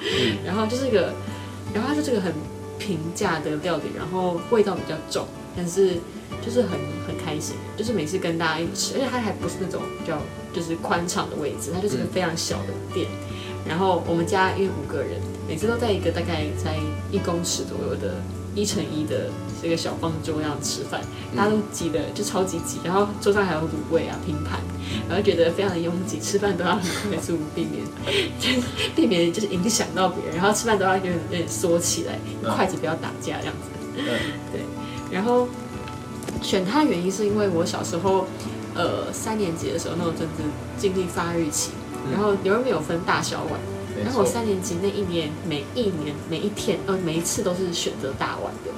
[0.00, 0.38] 嗯。
[0.44, 1.14] 然后就是一个，
[1.72, 2.32] 然后它就是个很
[2.80, 5.24] 平价的料理，然后味道比较重，
[5.56, 5.94] 但是
[6.44, 6.70] 就是很
[7.06, 10.18] 很开心，就是每次跟大家一起吃，而且它还不是那种比较
[10.52, 12.08] 就是宽敞的位置，它就是个嗯。
[12.12, 13.06] 非常小的店。
[13.64, 16.76] 然后我们家因为五个人，每次都在一个大概在
[17.12, 18.16] 一公尺左右的
[18.54, 19.30] 一乘一的
[19.62, 21.00] 这个小方桌样吃饭，
[21.36, 24.60] 大家都挤的就超级挤，然后桌上还有卤味啊拼盘，
[25.08, 28.62] 然后觉得非常的拥挤，吃饭都要很快速，避免
[28.94, 33.70] 避免就是影响到别人，然后吃饭都要有点有点缩起来，嗯筷子不要打架这样子。
[34.52, 34.60] 对
[35.10, 35.46] 然后
[36.40, 38.26] 选它的原因是因为我小时候，
[38.74, 40.42] 呃，三年级的时候那种阵子
[40.78, 41.70] 经历发育期，
[42.10, 43.71] 然后牛肉面有分大小碗，没
[44.04, 48.70] 然后我，三年级那一年，每一年每一天，呃，每一次都是选择大碗的。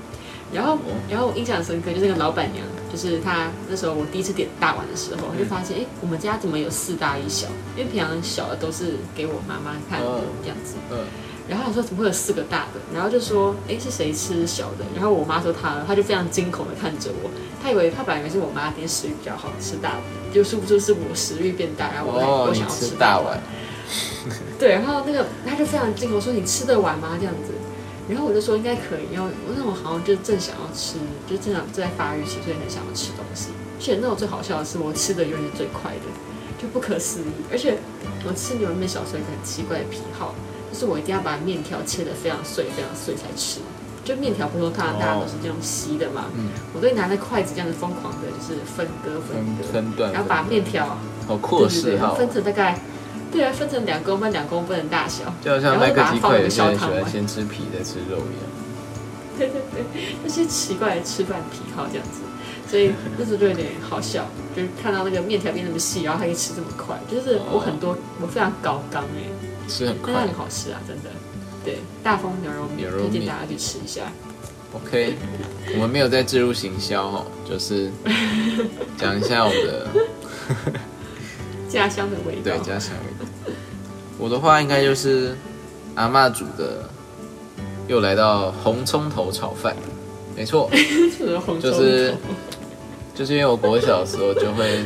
[0.52, 7.48] 然后，然后我印象深刻，就是那个老板娘，就是她那时候我第一次点大碗的时候，我就发现，哎，我们家怎么有四大一小？
[7.76, 10.00] 因为平常小的都是给我妈妈看
[10.42, 10.74] 这样子。
[10.90, 10.98] 嗯
[11.46, 12.80] 然后我说怎么会有四个大的？
[12.94, 14.84] 然后就说，哎，是谁吃小的？
[14.94, 17.28] 然后我妈说她，她就非常惊恐的看着我，
[17.62, 23.38] 她以为她本来以为是我妈今天食欲比较好吃大碗，就殊不知是我食欲变大，然后我、哦，我想要吃大碗。，
[24.58, 27.52] 对，然后那个他就非常惊恐说：“你吃得完吗？”这样子，
[28.08, 30.96] 然后我就说应该可以，因为我那种好像就正想要吃，
[31.28, 33.50] 就正想正在发育期，所以很想要吃东西。
[33.76, 36.06] 而且那种最好笑的是，我吃的永远是最快的，
[36.60, 37.32] 就不可思议。
[37.50, 37.78] 而且
[38.26, 40.34] 我吃牛肉面小时候有一个很奇怪的癖好，
[40.72, 43.60] 就是我一定要把面条切得非常碎、非常碎才吃。
[44.04, 52.78] 就面条不是说大大家都是这种稀的嘛，嗯，我都会拿着筷子这样子疯狂的，就是分割分分割，分段，然后把面条好酷的对然后分成大概，
[53.34, 55.24] 对啊，分成两公分、两公分的大小。
[55.42, 58.44] 就好像麦克鸡块，把它放入有些人喜小汤碗欢先吃皮再吃肉一样。
[59.36, 59.82] 对对对，
[60.22, 62.20] 那些奇怪的吃饭癖好这样子，
[62.70, 71.10] 所以那时候就有点好笑，就是看到那个面条变那么细，然后还可以吃这么快，就是我很多我非常高纲哎，吃很快很，好吃啊，真的。
[71.64, 74.02] 对，大丰牛肉面，推荐大家去吃一下。
[74.72, 75.16] OK，
[75.74, 77.90] 我们没有在置入行销哦，就是
[78.98, 79.88] 讲一下我们的
[81.70, 82.42] 家乡的味道。
[82.44, 83.13] 对家乡味道。
[84.24, 85.36] 我的话应该就是
[85.96, 86.88] 阿嬷煮的，
[87.86, 89.76] 又来到红葱头炒饭，
[90.34, 90.70] 没错，
[91.60, 92.14] 就是
[93.14, 94.82] 就是因为我国小的时候就会，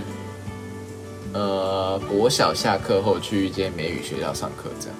[1.32, 4.96] 呃，国小下课后去一间美语学校上课这样。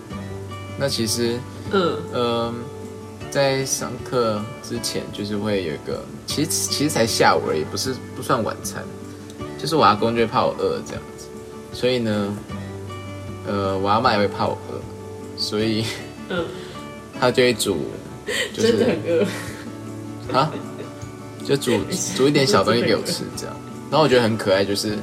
[0.78, 1.36] 那其实，
[1.72, 1.98] 嗯。
[2.14, 2.54] 嗯、
[3.32, 8.84] 在上课之前就是会有一个，其实其实才下午而已，不是不算晚餐，
[9.58, 11.26] 就是我阿公就会怕我饿这样子，
[11.72, 12.32] 所以呢，
[13.48, 14.78] 呃，我阿妈也会怕我饿，
[15.36, 15.84] 所以
[16.28, 16.44] 嗯，
[17.18, 17.78] 他就会煮，
[18.54, 19.26] 就是真的很饿。
[20.38, 20.52] 啊，
[21.44, 21.72] 就煮
[22.14, 23.56] 煮一点小东西给我吃，这样。
[23.90, 24.98] 然后我觉得很可爱，就是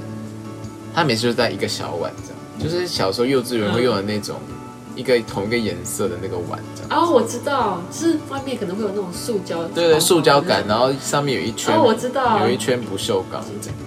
[0.94, 4.36] 他每次就在一个小碗这样，就是小时候幼稚园会用的那种
[4.96, 7.04] 一个同一个颜色的那个碗这样。
[7.04, 13.78] 哦，我知道，就是外面可能会有那种塑胶，对对，塑胶感，然后上面有一圈，哦，我知道，有一圈不锈钢这样。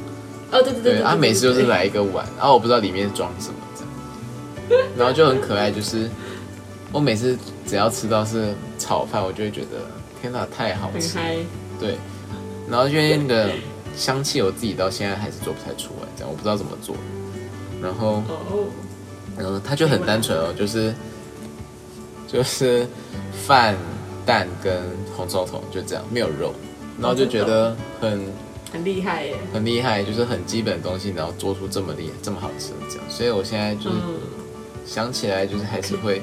[0.51, 3.55] 哦，对对对对，他每次就是来一个碗，然后我不知道里面装什么
[4.97, 6.09] 然后就很可爱，就是
[6.93, 9.87] 我每次只要吃到是炒饭，我就会觉得
[10.21, 11.19] 天哪，太好吃。
[11.79, 11.97] 对，
[12.69, 13.51] 然后因为那个
[13.97, 16.97] 香气，我自己到现在还是做不太出来，这样我不知道怎么做。
[17.81, 18.67] 然后，哦，
[19.37, 20.93] 嗯、它就很单纯哦，就是
[22.27, 22.85] 就是
[23.47, 23.77] 饭、
[24.27, 24.83] 蛋跟
[25.17, 26.53] 红烧头就这样，没有肉，
[26.99, 28.21] 然后就觉得很
[28.73, 33.05] 很厉害耶，很厉害，就是很基本的东西，然后做出这么厉害、这么好吃的这样。
[33.09, 34.19] 所以我现在就是嗯，
[34.89, 36.23] 想起来，就是还是会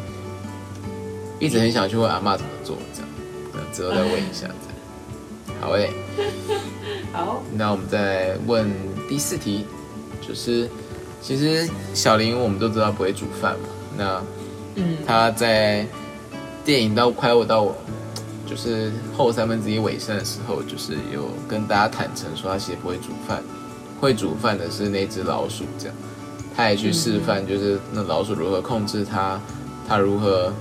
[1.39, 3.09] 一直很想去问阿妈怎么做这样，
[3.53, 5.61] 嗯之后再问一下这样。
[5.61, 5.91] 好诶。
[7.13, 8.69] 好，那我们再问
[9.07, 9.65] 第四题，
[10.19, 10.69] 就是
[11.21, 14.23] 其实小林我们都知道不会煮饭嘛，那
[14.75, 15.85] 嗯，他在
[16.65, 17.73] 电影到快要到
[18.45, 23.41] 就是后三分之一尾声的时候，就是有跟大家坦诚说他其实不会煮饭，
[24.01, 25.95] 会煮饭的是那只老鼠，这样，
[26.55, 29.39] 他也去示范就是那老鼠如何控制它，
[29.87, 30.53] 它如何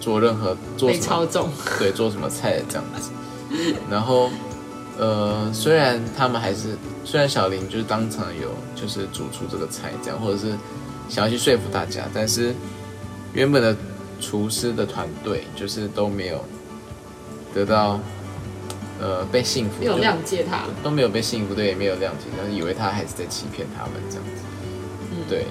[0.00, 1.26] 做任何做被什么
[1.78, 3.10] 对，做什么菜这样子。
[3.90, 4.30] 然后，
[4.98, 10.54] 呃，虽然他们还是，虽然小林就是当场有就是煮出这个菜这样，或者是
[11.08, 12.54] 想要去说服大家，但是
[13.32, 13.76] 原本的
[14.20, 16.44] 厨师的团队就是都没有
[17.54, 18.00] 得到
[19.00, 24.42] 呃被幸福，没有谅解他，都没有被幸福，对，也没有谅解，但是以为他还是在欺骗他们这样子。
[25.28, 25.46] 嗯，对，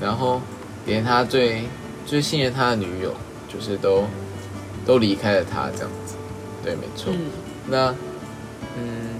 [0.00, 0.40] 然后
[0.86, 1.64] 连他最
[2.06, 3.14] 最信任他的女友，
[3.52, 4.04] 就是都
[4.86, 6.14] 都离开了他这样子。
[6.64, 7.12] 对，没错。
[7.14, 7.30] 嗯，
[7.68, 7.94] 那
[8.76, 9.18] 嗯，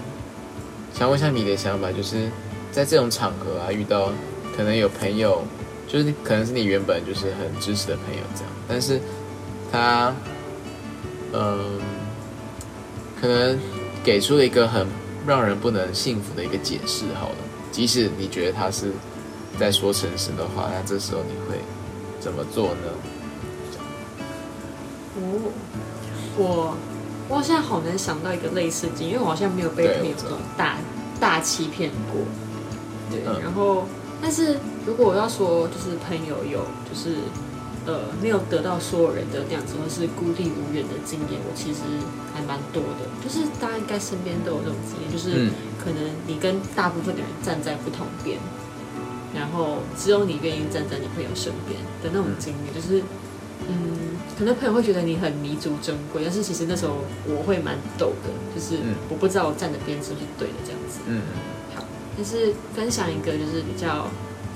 [0.92, 2.28] 想问一下你的想法，就是
[2.72, 4.10] 在这种场合啊，遇到
[4.56, 5.42] 可能有朋友，
[5.86, 9.00] 就是可能是你原本就是很支持的朋友这样，但是
[9.70, 10.14] 他
[11.32, 11.78] 嗯，
[13.20, 13.58] 可能
[14.02, 14.86] 给出了一个很
[15.26, 17.36] 让人不能信服的一个解释，好了，
[17.70, 18.92] 即使你觉得他是
[19.60, 21.60] 在说诚实的话，那这时候你会
[22.18, 22.88] 怎么做呢？
[25.20, 25.52] 我，
[26.38, 26.76] 我
[27.28, 30.78] 我现在好难想到一个类似的经验，因为我好像没有被对朋友这种大
[31.20, 32.22] 大欺骗过。
[33.10, 33.84] 对，嗯然后
[34.22, 37.16] 但是如果我要说，就是朋友有就是
[37.84, 41.80] 呃没有得到所有人的那样子，或是孤立无援的经验，我其实
[42.32, 43.04] 还蛮多的。
[43.22, 48.38] 就是大家应该身边都有这种经验，就是嗯可能你跟大部分的人站在不同边，
[49.34, 53.02] 然后只有你愿意站在你朋友身边的那种经历，就是
[53.68, 61.00] 嗯，可能朋友会觉得你很弥足珍贵，但是其实那时候我会蛮抖的，就是嗯我不知道我站的边是不是对的这样子。
[61.06, 61.22] 嗯
[61.76, 61.84] 好，
[62.16, 64.08] 但是分享一个就是比较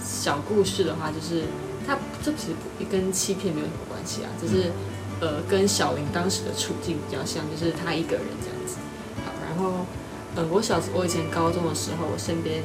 [0.03, 1.45] 小故事的话，就是
[1.87, 4.73] 它这其实不跟欺骗没有什么关系啊，就是、
[5.21, 8.77] 呃跟小林当时的处境比较像，就是他一个人这样子。
[9.25, 9.87] 好，然后
[10.35, 12.63] 呃我小时我以前高中的时候，我身边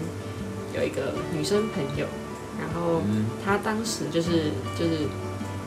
[0.80, 2.06] 有一个女生朋友，
[2.60, 5.08] 然后嗯她当时就是就是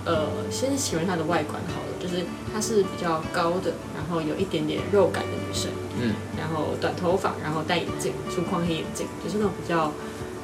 [0.05, 5.71] 呃先喜欢她的外观好了，就是她是比较高的，然后有一点点肉感的女生。
[6.01, 9.93] 嗯然后短头发，然后戴眼镜，粗框黑眼镜，就是那种比较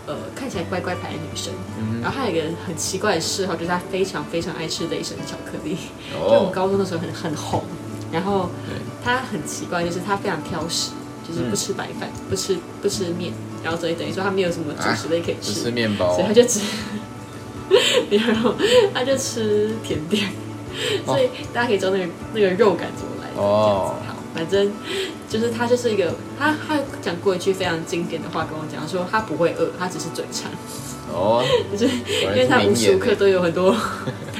[0.07, 1.53] 呃看起来乖乖牌的女生。
[1.79, 5.77] 嗯然后还有一个很奇怪的嗜好，就是她非常非常爱吃雷神巧克力。
[6.13, 7.65] 就我们哦，高中的时候很很红，
[8.13, 10.93] 然后对她很奇怪，就是她非常挑食，
[11.27, 16.13] 就是不吃白饭，不吃不吃面，然后所以等于说他没有什么主食类可以只吃，吃面包。
[16.15, 16.61] 所以他就吃，
[18.11, 18.55] 然后
[18.95, 20.29] 他就吃甜点，
[21.07, 23.41] 所以大家可以知道那个那个肉感怎么来的。
[23.41, 23.95] 哦。
[24.07, 24.71] 好，反正
[25.29, 30.51] 就是他就是一个他他讲过一句非常经典的话跟我讲，说他不会饿，他只是嘴馋，
[31.13, 33.75] 哦， 就是因为他无时无刻都有很多，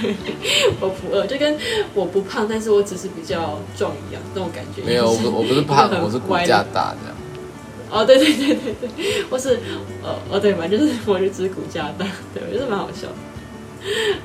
[0.01, 0.15] 对，
[0.81, 1.59] 我不饿，就跟
[1.95, 4.83] 我不胖，但是我只是比较壮一样那种感觉。
[4.83, 7.18] 没有，我不我不是胖，我是骨架大这样。
[7.91, 9.59] 哦，对对对对对，或是
[10.03, 13.09] 呃哦对嘛，就是我就只是骨架大，对，我觉得蛮好笑。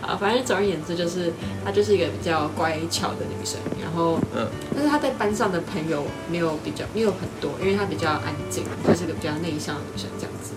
[0.02, 1.32] 啊，反正总而言之，就是
[1.63, 10.54] 她就是一个比较乖巧的女生，然后，嗯，但是她在班上的朋友没有比较没有很多，因为她比较安静，她是个比较内向的女生这样子。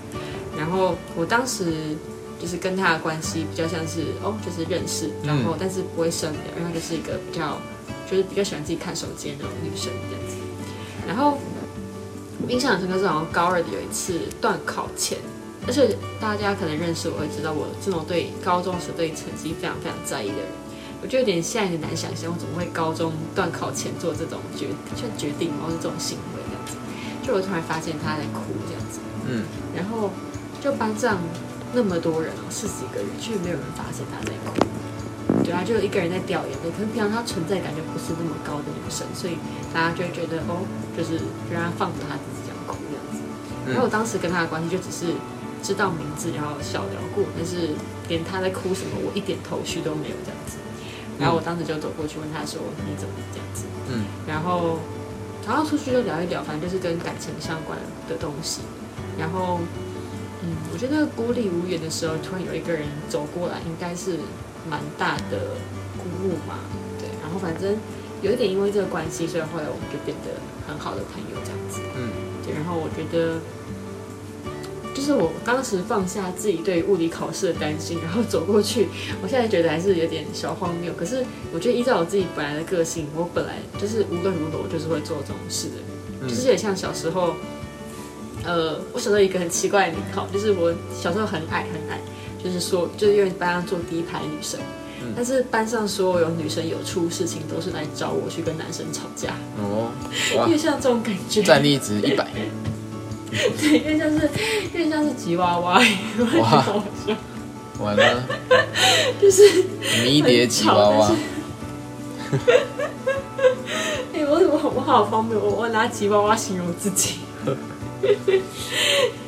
[0.56, 1.94] 然后我当时
[2.40, 7.58] 就是跟她的关系比较像是哦，就是认识，然后但是不会深聊，因为她就是一个比较
[8.10, 10.36] 就是比较喜欢自己看手机的那种女生这样子。
[11.06, 11.38] 然后
[12.48, 15.18] 印象很深刻是好像高二的有一次段考前。
[15.66, 20.46] 而且大家可能认识我会知道，我这种对高中时对成绩非常非常在意的人，
[21.02, 24.68] 我就有点现在很难想象，我怎么会高中段考前做这种决
[25.18, 26.76] 决定，然后是这种行为这样子。
[27.26, 29.42] 就我突然发现他在哭这样子，嗯，
[29.74, 30.10] 然后
[30.62, 31.18] 就班上
[31.74, 34.54] 那么多人哦，四十几个人，却没有人发现他在哭。
[35.46, 39.38] 对啊，就有一个人在掉眼泪，可是平常他存在感就不是那么高的女生，所以
[39.72, 40.66] 大家就会觉得哦，
[40.98, 43.22] 就是就让他放着他自己这样哭这样子。
[43.70, 45.14] 然后我当时跟他的关系就只是。
[45.62, 47.70] 知道名字，然后小聊过，但是
[48.06, 50.58] 连他在哭什么，我一点头绪都没有这样子。
[51.18, 54.78] 然后我当时就走过去问他说：“你怎么这样子？”嗯，然后
[55.44, 57.76] 然后出去就聊一聊，反正就是跟感情相关
[58.08, 58.60] 的东西。
[59.18, 59.58] 然后，
[60.44, 64.20] 嗯，我觉得孤立无援的时候，突然有一个人走过来，应该是
[64.68, 65.56] 蛮大的
[65.96, 66.58] 鼓舞嘛。
[66.98, 67.76] 对，然后反正
[68.22, 71.80] 有一点因为这个关系，所以后来我们就变得很好的朋友这样子。
[71.96, 72.10] 嗯，
[72.44, 73.38] 对，然后我觉得。
[74.94, 78.88] 就是我当时放下自己对物理考试的担心，然后走过去。
[79.22, 80.90] 我现在觉得还是有点小荒谬。
[80.94, 86.26] 可是我觉得依照我自己本来的个性，我本来就是无论如何我就是会做这种事的。
[86.26, 87.34] 就是也像小时候，
[88.42, 92.00] 呃，我小时候一个很奇怪的名号，就是我小时候很矮很矮，
[92.46, 94.60] 就是说就是因为班上坐第一排女生，
[95.16, 99.30] 但是班上所有女生有出事情都是来找我去跟男生吵架。
[99.58, 99.90] 哦，
[100.46, 102.26] 因为像这种感觉，战力值一百。
[103.60, 104.30] 对，因为像是，
[104.72, 105.82] 因为像是吉娃娃，
[106.38, 106.64] 哇，
[107.82, 108.22] 完了，
[109.20, 109.64] 就是
[110.04, 111.10] 迷迭吉娃娃。
[114.14, 117.16] 哎，我我我好方便，我我拿吉娃娃形容自己。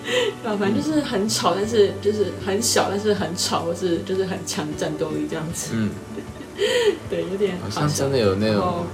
[0.44, 5.70] 啊，反正就是很吵，但是就是很小，但是很吵，或是就是很强战斗力这样子。
[5.74, 5.90] 嗯，
[7.10, 8.84] 对，有点好像真的有那种，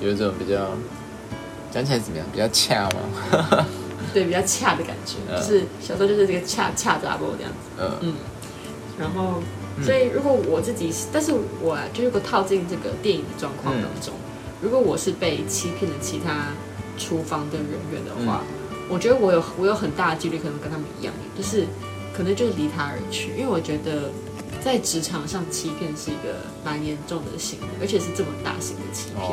[0.00, 0.70] 有一种比较。
[1.70, 2.26] 讲起来怎么样？
[2.30, 3.66] 比较恰吗？
[4.12, 7.80] 对，比较恰的感觉，就是小时候就是这个恰恰杂波这样子。
[7.80, 8.14] 嗯嗯。
[9.00, 9.42] 然后，
[9.82, 14.12] 所以如果我自己，但是我就如果套进这个电影的状况当中，
[14.60, 16.48] 如果我是被欺骗的其他
[16.98, 18.42] 厨房的人员的话，
[18.88, 21.66] 我觉得我有我有很大的几率可能跟他们一样，就是
[22.16, 24.10] 可能就是离他而去，因为我觉得
[24.62, 29.28] 在职场上欺骗是一个蛮严重的行为，而且是这么大型的欺骗，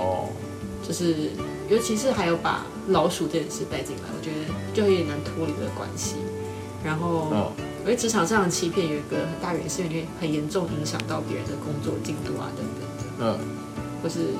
[0.87, 1.31] 就是。
[1.69, 4.37] 尤其是还有把老鼠这件事带进来，我觉得
[4.73, 6.15] 就有点难脱离的关系。
[6.83, 13.37] 然后，我觉得职场上的欺骗有一个很大原因，是因为很严重影响到别人的工作进度啊等等的。
[13.37, 13.39] 嗯，
[14.01, 14.33] 或是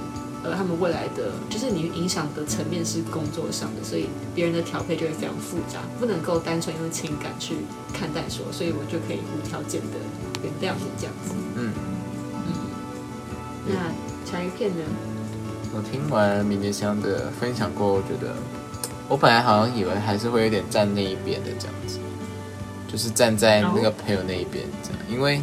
[0.50, 7.58] 呃他们未来的，就是你影响的层面是工作上的，所以别人的调配就会非常复杂，不能够单纯用情感去
[7.94, 9.98] 看待说，所以我就可以无条件的
[10.42, 11.34] 原谅你这样子。
[11.56, 11.72] 嗯。
[12.48, 12.52] 嗯，
[13.68, 14.84] 那柴鱼片呢？
[15.76, 18.34] 我听完明年香的分享过，我觉得
[19.08, 22.00] 我本来好像以为还是会有点站那一边的这样子，
[22.88, 25.40] 就是站在那个朋友那一边这样，因为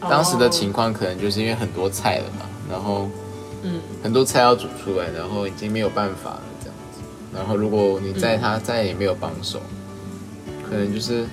[0.00, 3.08] 当时的情况可能就是因为很多菜了嘛，然后
[3.64, 3.80] 嗯。
[4.02, 7.00] 很多菜要煮出来，然后已经没有办法了这样子，
[7.34, 9.60] 然后如果你在他再也没有帮手，
[10.68, 11.24] 可能就是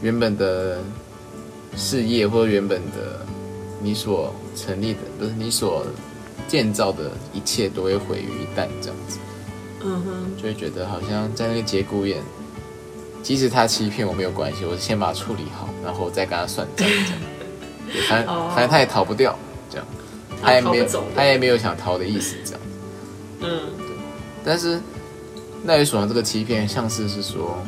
[0.00, 0.78] 原本的
[1.76, 3.26] 事业或者原本的
[3.82, 5.84] 你所成立的不是你所。
[6.48, 9.20] 建造的一切都会毁于一旦，这样子，
[9.84, 12.20] 嗯哼，就会觉得好像在那个节骨眼，
[13.22, 19.38] 即使他欺骗我没有关系，我先把它处理好，然后再跟他算账，这样， 反正反正他也逃不掉，
[20.42, 22.60] 他也没有他也没有想逃的意思，这样，
[23.40, 23.86] 嗯，对，
[24.44, 24.80] 但是
[25.62, 27.58] 那于所上这个欺骗，像是是说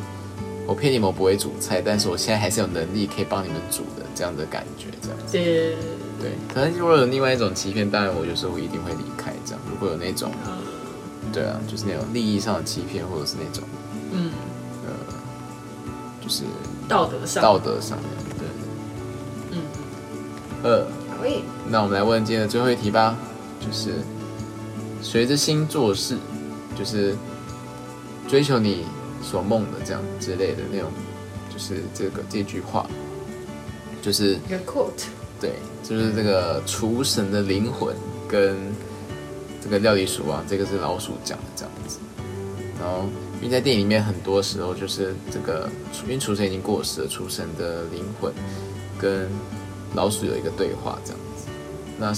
[0.65, 5.75] 我骗你们不会煮菜，但是我现在还是有能力可以帮你们煮的这样的感觉，这样，对。
[6.21, 9.59] 对，可能如果有另外一种欺骗，当然我就是我一定会离开这样。
[9.69, 10.31] 如果有那种，
[11.33, 13.61] 对啊，就是那种利益上的欺骗，或者是那种，
[14.13, 14.31] 嗯，
[14.85, 14.93] 呃，
[16.21, 16.43] 就是
[16.87, 18.07] 道德上，道德上面，
[18.39, 18.47] 对，
[19.51, 19.59] 嗯，
[20.63, 20.87] 呃，
[21.23, 21.41] 可以。
[21.69, 23.17] 那我们来问今天的最后一题吧，
[23.61, 23.93] 就是
[25.01, 26.17] 随着心做事，
[26.77, 27.15] 就是
[28.27, 28.83] 追求你
[29.21, 30.91] 所梦的这样之类的那种，
[31.49, 32.85] 就是这个这句话，
[34.01, 35.05] 就是一个 quote，
[35.39, 37.95] 对，就是这个厨神的灵魂
[38.27, 38.57] 跟
[39.63, 41.99] 这个料理鼠王，这个是老鼠讲的这样子。
[42.81, 43.05] 然后，
[43.37, 45.69] 因为在电影里面很多时候就是这个，
[46.03, 48.33] 因为厨神已经过世了，厨神的灵魂
[48.99, 49.29] 跟
[49.95, 51.47] 老鼠有一个对话这样子。
[51.97, 52.13] 那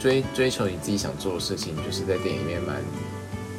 [0.00, 2.76] 追追求你自己想做的事情，就是在电影里面蛮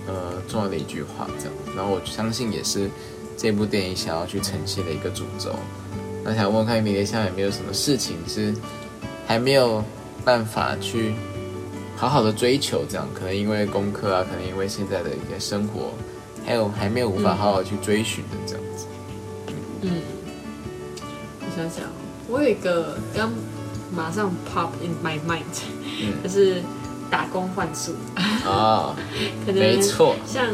[0.07, 1.53] 呃重要的一句话这样。
[1.75, 2.89] 然后我相信也是
[3.37, 5.55] 这部电影想要去呈现的一个主轴。
[6.23, 8.53] 那想问问看，米莲香有没有什么事情是
[9.27, 9.83] 还没有
[10.23, 11.13] 办法去
[11.95, 12.83] 好好的追求？
[12.89, 15.93] 这样可能因为功课啊，可能因为现在的一些生活，
[16.45, 18.85] 还有还没有无法好好去追寻的这样子。
[19.81, 20.01] 嗯，
[21.41, 21.83] 我想想，
[22.27, 23.31] 我有一个刚
[23.95, 25.43] 马上 pop in my mind，、
[26.01, 26.13] 嗯。
[26.23, 26.61] 就是
[27.09, 27.93] 打工换宿，
[28.45, 28.95] 啊，
[29.45, 30.47] 可能没错，像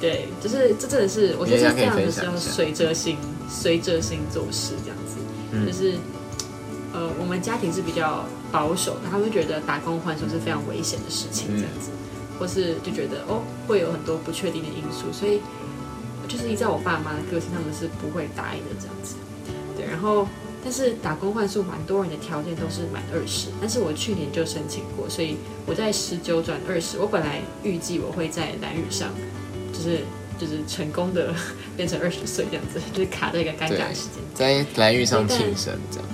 [0.00, 3.16] 对，就是这真的是我觉得你也可以这样的分享一下是要随着心
[3.48, 5.16] 随着心做事这样子，
[5.52, 5.66] 嗯。
[5.66, 5.94] 就是
[6.92, 11.90] 呃我们家庭是比较保守的，他们会觉得打工换宿是非常危险的事情嗯这样子，
[12.38, 15.40] 或是就觉得哦会有很多不确定的因素，所以
[16.26, 19.14] 就是依照我爸妈的个性，他们是不会答应的这样子。
[19.76, 20.26] 对，然后
[20.62, 25.36] 但是打工换宿，蛮多人的条件都是满二十，但是我去年就申请过，所以
[25.66, 29.08] 我在十九转二十，我本来预计我会在蓝雨上，
[29.72, 30.00] 就是
[30.38, 31.34] 就是成功的
[31.76, 36.08] 变成二十岁这样子， 就是卡在一个尴尬的时间，在蓝雨上庆生这样。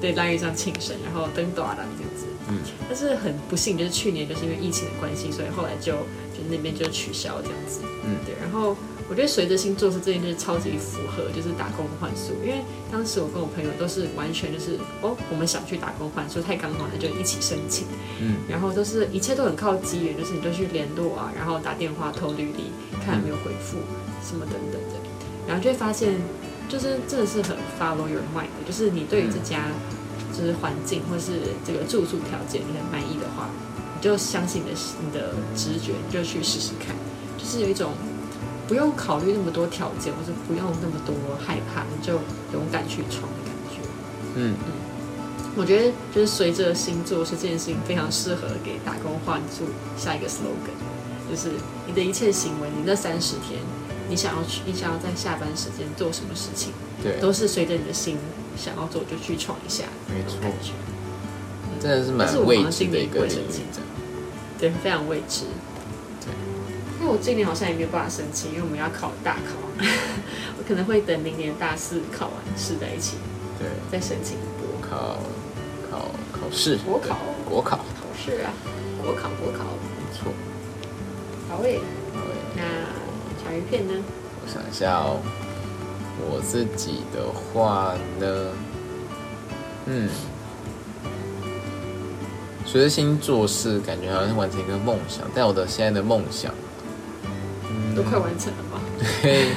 [0.00, 2.24] 对蓝雨上庆生，然后登短廊这样子。
[2.48, 2.56] 嗯，
[2.88, 7.80] 但是很不幸，就是去年就是因为疫情的关系，所以后来就就那边就取消这样子。
[8.04, 8.34] 嗯对。
[8.40, 8.74] 然后
[9.10, 17.88] 我觉得随着星座是这件事超级符合，就是打工换宿，因为当时我跟我朋友都是完全就是哦，我们想去打工换宿，太刚好了，就一起申请。
[18.20, 18.36] 嗯。
[18.48, 22.70] 然后都是一切都很靠机缘，就是你就去联络啊，然后打电话投履历，
[23.04, 23.78] 看有没有回复
[24.22, 24.94] 什么等等的，
[25.48, 26.14] 然后就会发现，
[26.68, 29.66] 就是真的是很 follow your mind 的，就是你对于这家
[30.32, 33.50] 就是环境或是这个住宿条件你很满意的话，
[33.96, 36.94] 你就相信你的你的直觉，你就去试试看，
[37.36, 37.90] 就是有一种
[38.70, 41.12] 不用考虑那么多条件，或者不用那么多
[41.44, 42.12] 害怕，你就
[42.52, 43.80] 勇敢去闯的感觉。
[44.36, 44.72] 嗯嗯，
[45.56, 49.66] 我觉得就是随着星座是这件事情非常适合给打工换住
[49.98, 50.78] 下一个 slogan，
[51.28, 51.50] 就是
[51.84, 53.58] 你的一切行为，你那三十天，
[54.08, 58.18] 你想要去，你想要在下班时间做什么事情，对，都是随着你的心
[58.56, 60.70] 想要做就去闯一下没错感觉，
[61.82, 63.66] 真的是蛮未知的一个领域。
[64.60, 65.46] 对，非常未知。
[67.10, 69.58] 我今年好像也没有办法申请，因为我们要考大考，
[70.56, 73.16] 我可能会等明年大四考完试在一起
[73.58, 75.18] 对，再申请一波考
[75.90, 78.54] 考考试，国考对国考，考试啊，
[79.02, 79.64] 国考国考。
[79.98, 80.32] 没错。
[81.48, 81.80] 好诶，
[82.14, 82.62] 好诶那
[83.44, 83.92] 小鱼片呢？
[84.44, 85.20] 我想一下哦，
[86.30, 88.52] 我自己的话呢，
[89.86, 90.08] 嗯，
[92.64, 96.69] 随着星做事，感觉好像完成一个梦想，但我的现在的梦想，嗯
[97.94, 98.80] 都快完成了吧？
[99.22, 99.48] 对，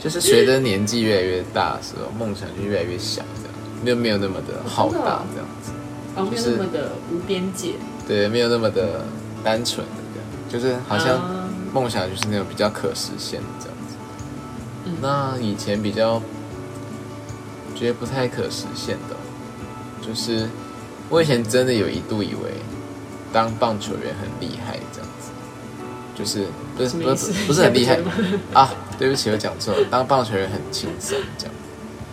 [0.00, 5.72] 就是随着年纪越来越大的时候，梦想就越来越小，这样就没有那么的浩大这样子。
[6.16, 7.74] 哦，没有那么的无边界，
[8.06, 9.04] 对，没有那么的
[9.42, 13.96] 单纯的这样，就是好像啊梦想就是那种比较可实现的这样子。
[14.86, 16.22] 嗯那以前比较
[17.74, 20.48] 觉得不太可实现的哦，就是
[21.08, 22.52] 我以前真的有一度以为
[23.32, 25.30] 当棒球员很厉害这样子，
[26.14, 26.46] 就是
[26.76, 27.98] 不是不是不是很厉害
[28.52, 28.74] 啊？
[28.98, 31.54] 对不起，我讲错了，当棒球员很轻松这样。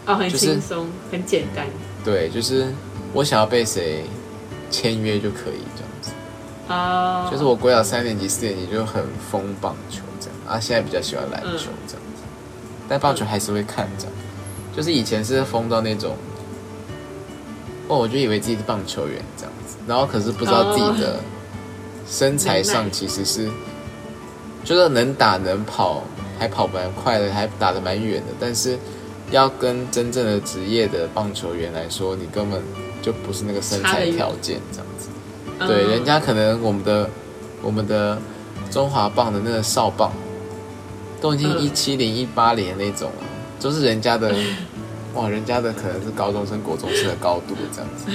[0.06, 1.68] 哦，很就是轻松，很简单
[2.04, 2.68] 对，就是
[3.14, 4.04] 我想要被谁
[4.70, 6.12] 签约就可以这样子。
[6.68, 7.30] 啊。
[7.32, 12.24] 就是我国小三年级、四年级就很疯棒球这样，啊，现在比较喜欢篮球这样子，
[12.90, 14.14] 但棒球还是会看这样。
[14.76, 16.16] 就是以前是疯到那种，
[17.88, 21.20] 哦，我就以为自己是棒球员这样子，然后可是不知道自己的
[22.08, 23.50] 身材上其实是，
[24.64, 26.04] 就是能打能跑，
[26.40, 28.78] 还跑蛮快的，还打得蛮远的，但是
[29.32, 32.62] 要跟真正的职业的棒球员来说，你根本
[33.02, 35.10] 就不是那个身材条件这样子。
[35.60, 37.10] 嗯对，人家可能我们的
[37.62, 38.18] 我们的
[38.72, 40.12] 中华棒的那个少棒，
[41.22, 43.24] 都已经嗯一七零一八零那种了，
[43.60, 44.34] 都是人家的，
[45.14, 48.06] 哇，人家的可能是高中生、国中生的高度这样子。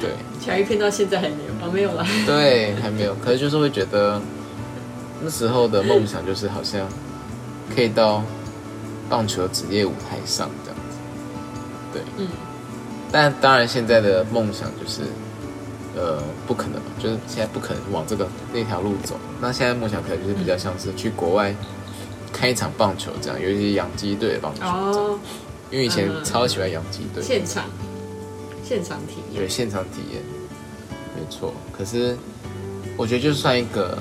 [0.00, 0.10] 对
[0.40, 2.06] 乔一片到现在还没有，哦，没有了。
[2.24, 4.20] 对，还没有，可是就是会觉得
[5.24, 6.86] 那时候的梦想就是好像
[7.74, 8.22] 可以到
[9.08, 10.96] 棒球职业舞台上这样子。
[11.92, 12.28] 对，嗯，
[13.10, 15.02] 但当然现在的梦想就是
[15.96, 19.16] 呃，不可能嘛，就是现在不可能往这个那条路走。
[19.40, 21.54] 那现在梦想可能就是比较像是去国外
[22.32, 24.92] 看一场棒球这样，尤其是洋基队的棒球这样。
[24.92, 25.18] 哦，
[25.70, 27.64] 因为以前嗯超喜欢洋基队，现场
[28.62, 30.22] 现场体验，对现场体验，
[31.14, 31.54] 没错。
[31.72, 32.16] 可是
[32.96, 33.96] 我觉得就算一个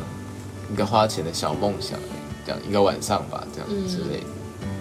[0.73, 1.99] 一个花钱的小梦想，
[2.45, 4.25] 这样一个晚上吧，这样嗯之类的。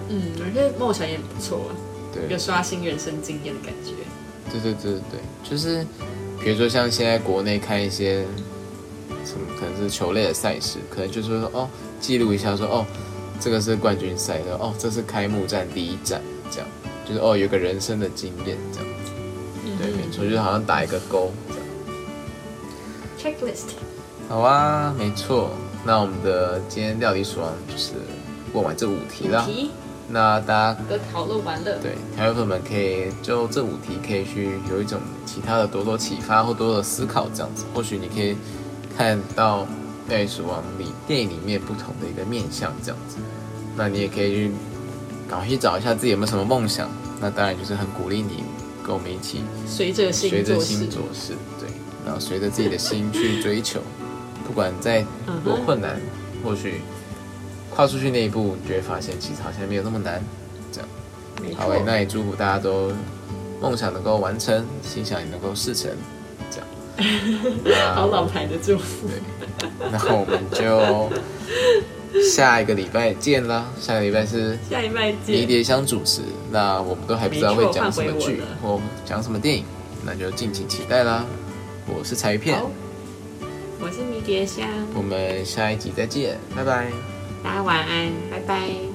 [0.09, 1.70] 嗯，我觉得梦想也不错啊，
[2.12, 3.93] 一对个刷新人生经验的感觉。
[4.51, 5.86] 对对对对对，就是
[6.43, 8.22] 比如说像现在国内看一些
[9.24, 11.68] 什么，可能是球类的赛事，可能就是说哦，
[12.01, 12.86] 记录一下说哦，
[13.38, 16.20] 这个是冠军赛的，哦，这是开幕战第一站，
[16.51, 16.68] 这样
[17.07, 19.12] 就是哦，有个人生的经验这样子。
[19.78, 23.36] 对，没错，就是好像打一个勾这样。
[23.36, 23.72] Checklist，
[24.28, 25.51] 好啊，没错。
[25.85, 27.93] 那我们的今天料理鼠王就是
[28.53, 29.45] 问完这五题啦。
[29.45, 29.70] 题
[30.09, 31.78] 那大家都讨论完了。
[31.80, 38.37] 对条友粉们可以就这五题可以去有一种其他的多多启发或多多的思考，这样子，或许你可以
[38.97, 39.66] 看到
[40.09, 43.16] 料理鼠王里电影里面不同的一个面向，这样子。
[43.74, 44.53] 那你也可以去
[45.28, 46.91] 赶快去找一下自己有没有什么梦想。
[47.20, 48.45] 那当然就是很鼓励你
[48.85, 51.70] 跟我们一起随着心随着心做事，对，
[52.05, 53.80] 然后随着自己的心去追求，
[54.53, 55.98] 不管再嗯多困难，
[56.44, 56.82] 或许
[57.74, 60.22] 跨出去那一步，你就会发现其实好像没有那么难。
[60.70, 60.88] 这样
[61.57, 61.84] 好诶，错。
[61.86, 62.92] 那也祝福大家都
[63.62, 65.90] 梦想能够完成，心想也能够事成，
[66.50, 66.66] 这样。
[67.96, 73.64] 好老牌的祝福，对，那我们就下一个礼拜见啦。
[73.80, 75.48] 下个礼拜是下礼拜迷见。
[75.48, 79.64] 迭香主持，那我们都还不知道会讲什么剧或讲什么电影，
[80.05, 81.24] 那就敬请期待啦。
[81.86, 82.70] 我是柴鱼片好，，
[83.85, 86.87] 我是迷迭香，我们下一集再见，拜拜。
[87.43, 88.91] 大家晚安，拜拜。